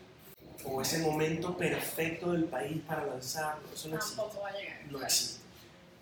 O 0.65 0.83
ese 0.83 0.99
momento 0.99 1.57
perfecto 1.57 2.33
del 2.33 2.45
país 2.45 2.83
para 2.87 3.07
lanzarlo. 3.07 3.63
Eso 3.73 3.89
no 3.89 3.97
existe. 3.97 4.17
Tampoco 4.17 4.43
va 4.43 4.49
a 4.49 4.53
llegar. 4.53 4.81
No 4.91 5.03
existe. 5.03 5.41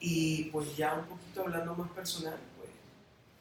Y 0.00 0.44
pues 0.44 0.76
ya 0.76 0.94
un 0.94 1.06
poquito 1.06 1.42
hablando 1.42 1.74
más 1.74 1.90
personal, 1.90 2.38
pues 2.58 2.70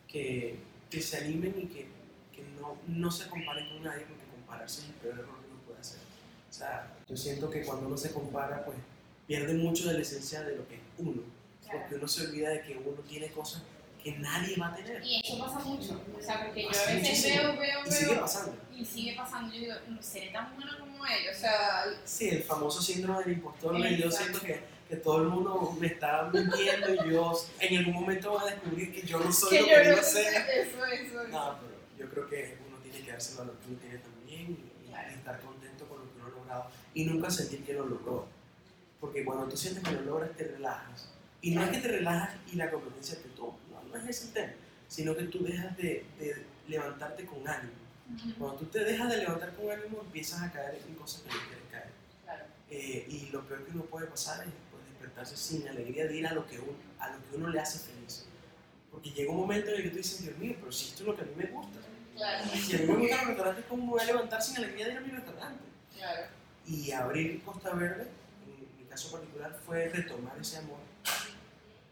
que, 0.07 0.59
que 0.89 1.01
se 1.01 1.17
animen 1.17 1.55
y 1.57 1.65
que, 1.65 1.87
que 2.31 2.43
no, 2.59 2.77
no 2.87 3.11
se 3.11 3.27
comparen 3.27 3.67
con 3.69 3.83
nadie 3.83 4.05
porque 4.05 4.23
compararse 4.31 4.81
es 4.81 4.87
el 4.89 4.93
peor 4.95 5.19
error 5.19 5.39
que 5.41 5.51
uno 5.51 5.61
puede 5.65 5.79
hacer. 5.79 5.99
O 6.49 6.53
sea, 6.53 6.93
yo 7.07 7.17
siento 7.17 7.49
que 7.49 7.63
cuando 7.63 7.87
uno 7.87 7.97
se 7.97 8.11
compara, 8.11 8.63
pues 8.65 8.77
pierde 9.27 9.53
mucho 9.53 9.87
de 9.87 9.93
la 9.95 10.01
esencia 10.01 10.41
de 10.43 10.55
lo 10.57 10.67
que 10.67 10.75
es 10.75 10.81
uno. 10.97 11.21
Claro. 11.63 11.79
Porque 11.79 11.95
uno 11.95 12.07
se 12.07 12.27
olvida 12.27 12.49
de 12.49 12.61
que 12.61 12.77
uno 12.77 13.01
tiene 13.07 13.27
cosas 13.31 13.63
que 14.03 14.11
nadie 14.19 14.57
va 14.57 14.67
a 14.67 14.75
tener. 14.75 15.01
Y 15.03 15.21
eso 15.23 15.39
pasa 15.39 15.59
mucho. 15.59 16.01
O 16.17 16.21
sea, 16.21 16.45
porque 16.45 16.63
yo 16.63 16.69
a 16.69 16.71
veces 16.71 16.95
muchísimo. 16.97 17.41
veo, 17.43 17.57
veo, 17.57 17.79
Y 17.87 17.91
sigue 17.91 18.11
veo. 18.11 18.21
pasando. 18.21 18.57
Y 18.75 18.85
sigue 18.85 19.15
pasando. 19.15 19.53
Yo 19.53 19.59
digo, 19.61 19.73
no 19.87 20.01
seré 20.03 20.27
tan 20.31 20.55
bueno 20.55 20.71
como 20.79 21.05
ellos. 21.05 21.37
O 21.37 21.39
sea, 21.39 21.85
Sí, 22.03 22.29
el 22.29 22.43
famoso 22.43 22.81
síndrome 22.81 23.23
del 23.23 23.33
impostor, 23.33 23.79
y 23.79 23.97
yo 23.97 24.11
siento 24.11 24.41
que, 24.41 24.59
que 24.89 24.95
todo 24.97 25.21
el 25.21 25.29
mundo 25.29 25.75
me 25.79 25.87
está 25.87 26.29
mintiendo 26.33 26.93
y 26.93 27.11
yo 27.11 27.33
en 27.59 27.77
algún 27.77 27.93
momento 27.93 28.31
voy 28.31 28.41
a 28.41 28.51
descubrir 28.51 28.93
que 28.93 29.07
yo 29.07 29.19
no 29.19 29.31
soy 29.31 29.49
que 29.49 29.61
lo 29.61 29.67
yo 29.67 29.73
que 29.75 29.83
no 29.83 29.89
digo 29.91 30.03
sé. 30.03 30.21
Eso, 30.27 30.85
eso. 30.85 31.27
No, 31.29 31.57
pero 31.59 31.73
yo 31.97 32.09
creo 32.09 32.27
que 32.27 32.57
uno 32.67 32.77
tiene 32.79 33.05
que 33.05 33.11
darse 33.11 33.37
valor 33.37 33.55
que 33.59 33.69
uno 33.71 33.79
tiene 33.79 33.97
también 33.99 34.51
y, 34.51 34.73
estar 35.17 35.39
contento 35.39 35.87
con 35.87 35.99
lo 35.99 36.03
que 36.03 36.19
uno 36.19 36.25
ha 36.27 36.29
logrado 36.29 36.65
y 36.93 37.05
nunca 37.05 37.31
sentir 37.31 37.63
que 37.63 37.73
lo 37.73 37.85
logró. 37.85 38.27
Porque 39.03 39.25
cuando 39.25 39.49
tú 39.49 39.57
sientes 39.57 39.83
que 39.83 39.91
lo 39.91 40.01
logras, 40.03 40.31
te 40.37 40.45
relajas. 40.45 41.09
Y 41.41 41.51
no 41.51 41.61
es 41.61 41.71
que 41.71 41.79
te 41.79 41.89
relajas 41.89 42.37
y 42.49 42.55
la 42.55 42.71
competencia 42.71 43.21
te 43.21 43.27
toma, 43.35 43.57
no, 43.69 43.83
no 43.83 43.97
es 43.97 44.07
ese 44.07 44.27
el 44.27 44.33
tema, 44.33 44.53
sino 44.87 45.13
que 45.13 45.23
tú 45.23 45.43
dejas 45.43 45.75
de, 45.75 46.05
de 46.17 46.45
levantarte 46.69 47.25
con 47.25 47.45
ánimo. 47.45 47.73
Ujú, 48.15 48.33
Cuando 48.39 48.59
tú 48.59 48.65
te 48.67 48.85
dejas 48.85 49.09
de 49.09 49.17
levantar 49.17 49.53
con 49.55 49.69
ánimo, 49.69 49.99
empiezas 50.05 50.41
a 50.43 50.53
caer 50.53 50.81
en 50.87 50.95
cosas 50.95 51.21
que 51.23 51.27
no 51.27 51.35
quieres 51.35 51.65
caer. 51.69 51.89
Claro. 52.23 52.45
Eh, 52.69 53.05
y 53.09 53.29
lo 53.33 53.41
peor 53.41 53.65
que 53.65 53.71
uno 53.71 53.83
puede 53.83 54.07
pasar 54.07 54.47
es 54.47 54.53
pues, 54.71 54.85
despertarse 54.85 55.35
sin 55.35 55.67
alegría 55.67 56.07
de 56.07 56.15
ir 56.15 56.25
a 56.25 56.33
lo, 56.33 56.47
que 56.47 56.59
uno, 56.59 56.71
a 56.97 57.09
lo 57.09 57.17
que 57.29 57.35
uno 57.35 57.49
le 57.49 57.59
hace 57.59 57.79
feliz. 57.79 58.25
Porque 58.89 59.09
llega 59.11 59.31
un 59.31 59.37
momento 59.37 59.69
en 59.71 59.75
el 59.75 59.83
que 59.83 59.89
tú 59.89 59.97
dices, 59.97 60.23
Dios 60.23 60.37
mío, 60.37 60.55
pero 60.61 60.71
si 60.71 60.85
esto 60.91 61.01
es 61.03 61.07
lo 61.07 61.15
que 61.17 61.23
a 61.23 61.25
mí 61.25 61.33
me 61.35 61.47
gusta. 61.47 61.79
Claro. 62.15 62.45
Si 62.55 62.73
a 62.73 62.79
mí 62.79 62.85
me 62.85 62.95
gustan 62.99 63.17
los 63.17 63.27
restaurantes, 63.27 63.65
¿cómo 63.67 63.83
me 63.83 63.89
voy 63.91 64.01
a 64.01 64.05
levantar 64.05 64.41
sin 64.41 64.55
alegría 64.55 64.85
de 64.85 64.91
ir 64.93 64.97
a 64.97 65.01
mi 65.01 65.11
restaurante? 65.11 65.63
Claro. 65.93 66.21
Y 66.65 66.91
abrir 66.91 67.43
Costa 67.43 67.73
Verde, 67.73 68.07
caso 68.93 69.11
particular, 69.11 69.59
fue 69.65 69.89
retomar 69.89 70.37
ese 70.39 70.57
amor 70.57 70.77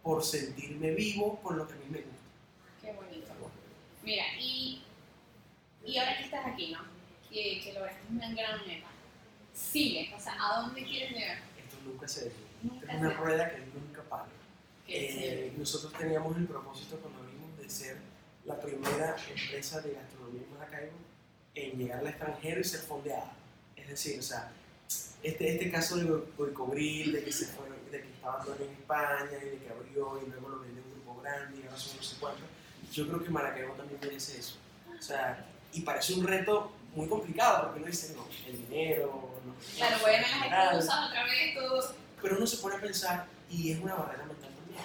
por 0.03 0.23
sentirme 0.23 0.91
vivo 0.91 1.39
con 1.41 1.57
lo 1.57 1.67
que 1.67 1.73
a 1.73 1.77
mí 1.77 1.85
me 1.89 1.97
gusta. 2.01 2.21
Qué 2.81 2.93
bonito. 2.93 3.27
Mira, 4.03 4.23
y, 4.39 4.83
y 5.85 5.97
ahora 5.97 6.17
que 6.17 6.23
estás 6.25 6.45
aquí, 6.45 6.71
¿no? 6.71 6.79
Que, 7.29 7.61
que 7.63 7.73
lograste 7.73 8.01
una 8.09 8.31
gran 8.33 8.65
meta. 8.67 8.87
Sigue, 9.53 10.13
o 10.15 10.19
sea, 10.19 10.35
¿a 10.39 10.61
dónde 10.61 10.83
quieres 10.83 11.11
llegar? 11.11 11.37
Esto 11.57 11.77
nunca 11.85 12.07
se 12.07 12.25
detiene. 12.25 12.81
Es 12.87 12.95
una 12.99 13.09
se- 13.09 13.15
rueda 13.17 13.49
que 13.51 13.57
nunca 13.59 14.01
para. 14.03 14.25
Eh, 14.87 15.53
nosotros 15.57 15.93
teníamos 15.93 16.35
el 16.37 16.45
propósito 16.47 16.97
cuando 16.97 17.19
abrimos 17.21 17.57
de 17.57 17.69
ser 17.69 17.97
la 18.45 18.59
primera 18.59 19.15
empresa 19.29 19.81
de 19.81 19.93
gastronomía 19.93 20.41
en 20.43 20.53
Maracaibo 20.53 20.97
en 21.55 21.77
llegar 21.77 21.99
al 21.99 22.07
extranjero 22.07 22.59
y 22.61 22.63
ser 22.63 22.79
fondeada. 22.81 23.31
Es 23.75 23.87
decir, 23.87 24.19
o 24.19 24.23
sea, 24.23 24.51
este, 25.23 25.53
este 25.53 25.71
caso 25.71 25.97
de 25.97 26.05
Boicobril, 26.37 27.11
de 27.11 27.23
que 27.23 27.31
se 27.31 27.45
fueron, 27.47 27.77
de 27.91 28.01
que 28.01 28.09
estaba 28.09 28.39
Antonio 28.39 28.65
en 28.65 28.71
España 28.73 29.37
y 29.41 29.45
de 29.49 29.57
que 29.57 29.69
abrió 29.69 30.21
y 30.25 30.29
luego 30.29 30.49
lo 30.49 30.59
vendió 30.59 30.81
un 30.83 30.91
grupo 30.91 31.21
grande 31.21 31.59
y 31.59 31.65
ahora 31.65 31.77
son 31.77 31.97
no 31.97 32.03
sé 32.03 32.15
cuántos, 32.19 32.43
yo 32.91 33.07
creo 33.07 33.23
que 33.23 33.29
Maracaibo 33.29 33.73
también 33.73 33.99
merece 34.01 34.39
eso. 34.39 34.55
O 34.97 35.01
sea, 35.01 35.45
y 35.73 35.81
parece 35.81 36.13
un 36.13 36.25
reto 36.27 36.71
muy 36.95 37.07
complicado 37.07 37.63
porque 37.65 37.79
uno 37.79 37.87
dice, 37.87 38.13
no, 38.15 38.25
el 38.47 38.57
dinero, 38.67 39.29
no, 39.45 39.55
Claro, 39.77 39.97
no, 39.97 40.01
vuelven 40.01 40.23
en 40.23 40.51
las 40.51 40.73
excusas 40.73 41.09
otra 41.09 41.23
vez, 41.23 41.55
todo. 41.55 41.95
pero 42.21 42.37
uno 42.37 42.47
se 42.47 42.57
pone 42.57 42.75
a 42.75 42.81
pensar 42.81 43.25
y 43.49 43.71
es 43.71 43.79
una 43.79 43.95
barrera 43.95 44.25
mental 44.25 44.49
también. 44.55 44.83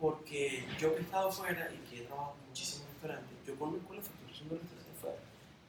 Porque 0.00 0.66
yo 0.78 0.94
que 0.94 1.00
he 1.00 1.04
estado 1.04 1.28
afuera 1.28 1.70
y 1.72 1.90
que 1.90 2.02
he 2.02 2.06
trabajado 2.06 2.34
en 2.42 2.48
muchísimos 2.48 2.88
restaurantes, 2.88 3.36
yo 3.46 3.56
conozco 3.58 3.94
la 3.94 4.02
facturación 4.02 4.48
de 4.48 4.54
los 4.54 4.62
restaurantes 4.62 4.96
afuera. 4.98 5.18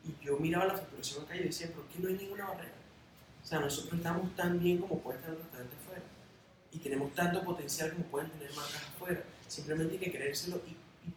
Y 0.03 0.25
yo 0.25 0.37
miraba 0.37 0.65
la 0.65 0.73
facturación 0.75 1.23
acá 1.25 1.35
y 1.35 1.43
decía, 1.43 1.67
es 1.67 1.73
que 1.73 1.99
no 2.01 2.07
hay 2.09 2.15
ninguna 2.15 2.45
barrera. 2.47 2.76
O 3.47 3.49
sea, 3.49 3.61
nosotros 3.61 3.93
estamos 3.93 4.35
tan 4.35 4.59
bien 4.59 4.79
como 4.79 4.99
puede 4.99 5.19
estar 5.19 5.31
un 5.31 5.39
restaurante 5.39 5.73
afuera. 5.81 6.01
Y 6.73 6.79
tenemos 6.79 7.15
tanto 7.15 7.45
potencial 7.45 7.93
como 7.93 8.03
pueden 8.07 8.29
tener 8.31 8.53
marcas 8.53 8.83
afuera. 8.93 9.23
Simplemente 9.47 9.93
hay 9.93 9.99
que 10.01 10.11
creérselo 10.11 10.61
y, 10.67 10.71
y 10.71 11.13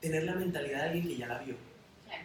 tener 0.00 0.24
la 0.24 0.34
mentalidad 0.34 0.78
de 0.78 0.84
alguien 0.86 1.06
que 1.06 1.16
ya 1.16 1.28
la 1.28 1.38
vio. 1.38 1.54
Claro. 2.04 2.24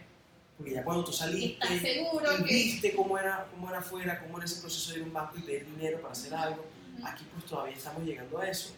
Porque 0.57 0.71
ya 0.73 0.83
cuando 0.83 1.05
tú 1.05 1.13
saliste, 1.13 1.63
¿Estás 1.63 1.81
seguro 1.81 2.33
y 2.33 2.43
que.? 2.45 2.53
viste 2.55 2.95
cómo 2.95 3.15
era, 3.19 3.47
cómo 3.51 3.69
era 3.69 3.77
afuera, 3.77 4.19
cómo 4.23 4.37
era 4.37 4.45
ese 4.45 4.59
proceso 4.59 4.91
de 4.93 4.97
ir 4.97 5.03
a 5.03 5.05
un 5.05 5.13
banco 5.13 5.37
y 5.37 5.41
pedir 5.43 5.67
dinero 5.67 6.01
para 6.01 6.13
hacer 6.13 6.33
algo, 6.33 6.65
Aquí 7.05 7.25
pues 7.31 7.45
todavía 7.45 7.75
estamos 7.75 8.03
llegando 8.03 8.39
a 8.39 8.49
eso, 8.49 8.71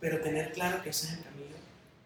pero 0.00 0.18
tener 0.22 0.50
claro 0.54 0.82
que 0.82 0.88
ese 0.88 1.08
es 1.08 1.12
el 1.18 1.24
camino 1.24 1.56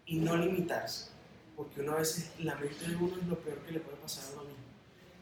y 0.05 0.17
no 0.17 0.35
limitarse, 0.35 1.11
porque 1.55 1.79
una 1.79 1.95
vez 1.95 2.29
la 2.39 2.55
mente 2.55 2.89
de 2.89 2.95
uno 2.97 3.15
es 3.21 3.25
lo 3.25 3.39
peor 3.39 3.59
que 3.59 3.71
le 3.71 3.79
puede 3.79 3.95
pasar 3.95 4.25
a 4.25 4.33
uno 4.33 4.41
mismo. 4.43 4.65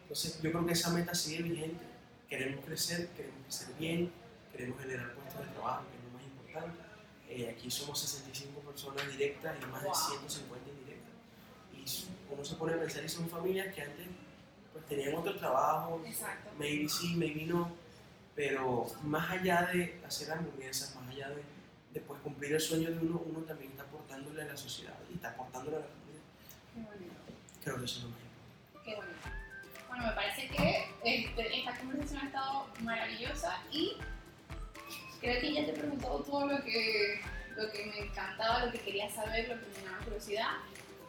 Entonces 0.01 0.41
yo 0.41 0.51
creo 0.51 0.65
que 0.65 0.73
esa 0.73 0.89
meta 0.89 1.13
sigue 1.13 1.43
vigente, 1.43 1.92
queremos 2.29 2.65
crecer, 2.65 3.09
queremos 3.09 3.41
crecer 3.43 3.75
bien, 3.79 4.11
queremos 4.51 4.79
generar 4.81 5.13
puestos 5.13 5.45
de 5.45 5.51
trabajo, 5.53 5.83
que 5.89 5.97
es 5.97 6.03
lo 6.03 6.09
más 6.11 6.23
importante. 6.23 6.83
Eh, 7.29 7.49
aquí 7.49 7.71
somos 7.71 7.99
65 7.99 8.59
personas 8.61 9.07
directas 9.09 9.55
y 9.61 9.65
más 9.65 9.81
de 9.81 9.87
Wow. 9.89 9.95
150 9.95 10.69
indirectas. 10.69 11.13
Y 11.73 12.33
uno 12.33 12.45
se 12.45 12.55
pone 12.55 12.73
a 12.73 12.79
pensar 12.79 13.03
y 13.03 13.09
son 13.09 13.29
familias 13.29 13.73
que 13.73 13.81
antes 13.81 14.07
pues 14.71 14.85
tenían 14.87 15.15
otro 15.15 15.35
trabajo, 15.37 16.01
Exacto. 16.05 16.49
maybe 16.57 16.89
sí, 16.89 17.15
maybe 17.15 17.45
no, 17.45 17.71
pero 18.35 18.87
más 19.03 19.29
allá 19.31 19.69
de 19.71 20.01
hacer 20.05 20.31
hamburguesas, 20.31 20.95
más 20.95 21.07
allá 21.09 21.29
de, 21.29 21.43
de 21.93 21.99
pues, 22.01 22.19
cumplir 22.21 22.53
el 22.53 22.59
sueño 22.61 22.89
de 22.89 22.97
uno, 22.97 23.21
uno 23.23 23.39
también 23.41 23.71
está 23.71 23.83
aportándole 23.83 24.41
a 24.41 24.45
la 24.45 24.57
sociedad 24.57 24.95
y 25.11 25.15
está 25.15 25.29
aportándole 25.29 25.77
a 25.77 25.79
la 25.81 25.85
comunidad. 25.85 26.21
Qué 26.73 26.81
bonito. 26.81 27.13
Creo 27.63 27.77
que 27.79 27.85
eso 27.85 27.97
es 27.99 28.03
lo 28.03 28.09
más 28.09 28.19
importante. 28.19 28.83
Qué 28.89 28.95
bonito. 28.95 29.42
Bueno, 29.93 30.07
me 30.07 30.13
parece 30.13 30.47
que 30.47 30.87
este, 31.03 31.59
esta 31.59 31.77
conversación 31.77 32.23
ha 32.23 32.25
estado 32.25 32.67
maravillosa 32.79 33.61
y 33.71 33.95
creo 35.21 35.39
que 35.39 35.53
ya 35.53 35.65
te 35.65 35.69
he 35.69 35.73
preguntado 35.75 36.19
todo 36.21 36.47
lo 36.47 36.63
que, 36.63 37.21
lo 37.55 37.71
que 37.71 37.85
me 37.85 37.99
encantaba, 37.99 38.65
lo 38.65 38.71
que 38.71 38.79
quería 38.79 39.07
saber, 39.11 39.49
lo 39.49 39.53
que 39.59 39.67
me 39.67 39.85
daba 39.85 40.03
curiosidad. 40.03 40.47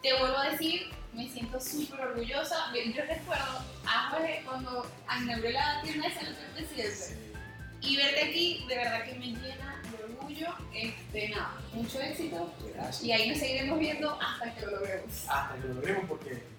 Te 0.02 0.12
vuelvo 0.18 0.36
a 0.36 0.50
decir, 0.50 0.90
me 1.14 1.26
siento 1.30 1.58
súper 1.58 1.98
orgullosa. 1.98 2.74
Yo 2.74 3.02
recuerdo 3.06 3.64
a 3.86 4.10
Jorge 4.10 4.42
cuando 4.44 4.86
inauguré 5.18 5.52
la 5.52 5.80
tienda 5.82 6.06
de 6.06 6.14
San 6.14 6.24
Luis 6.26 6.36
Presidente 6.54 7.40
y 7.80 7.96
verte 7.96 8.20
aquí 8.22 8.66
de 8.68 8.76
verdad 8.76 9.04
que 9.06 9.14
me 9.14 9.26
llena 9.28 9.82
de 9.90 10.04
orgullo. 10.12 10.54
Este, 10.74 11.30
nada, 11.30 11.58
mucho 11.72 12.02
éxito 12.02 12.52
Gracias. 12.74 13.02
y 13.02 13.12
ahí 13.12 13.30
nos 13.30 13.38
seguiremos 13.38 13.78
viendo 13.78 14.20
hasta 14.20 14.54
que 14.54 14.60
lo 14.60 14.72
logremos. 14.72 15.26
Hasta 15.26 15.54
que 15.54 15.68
lo 15.68 15.74
logremos 15.74 16.04
porque 16.06 16.53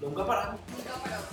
Nunca 0.00 0.24
paramos. 0.24 0.60
Nunca 0.70 0.94
paramos. 1.02 1.28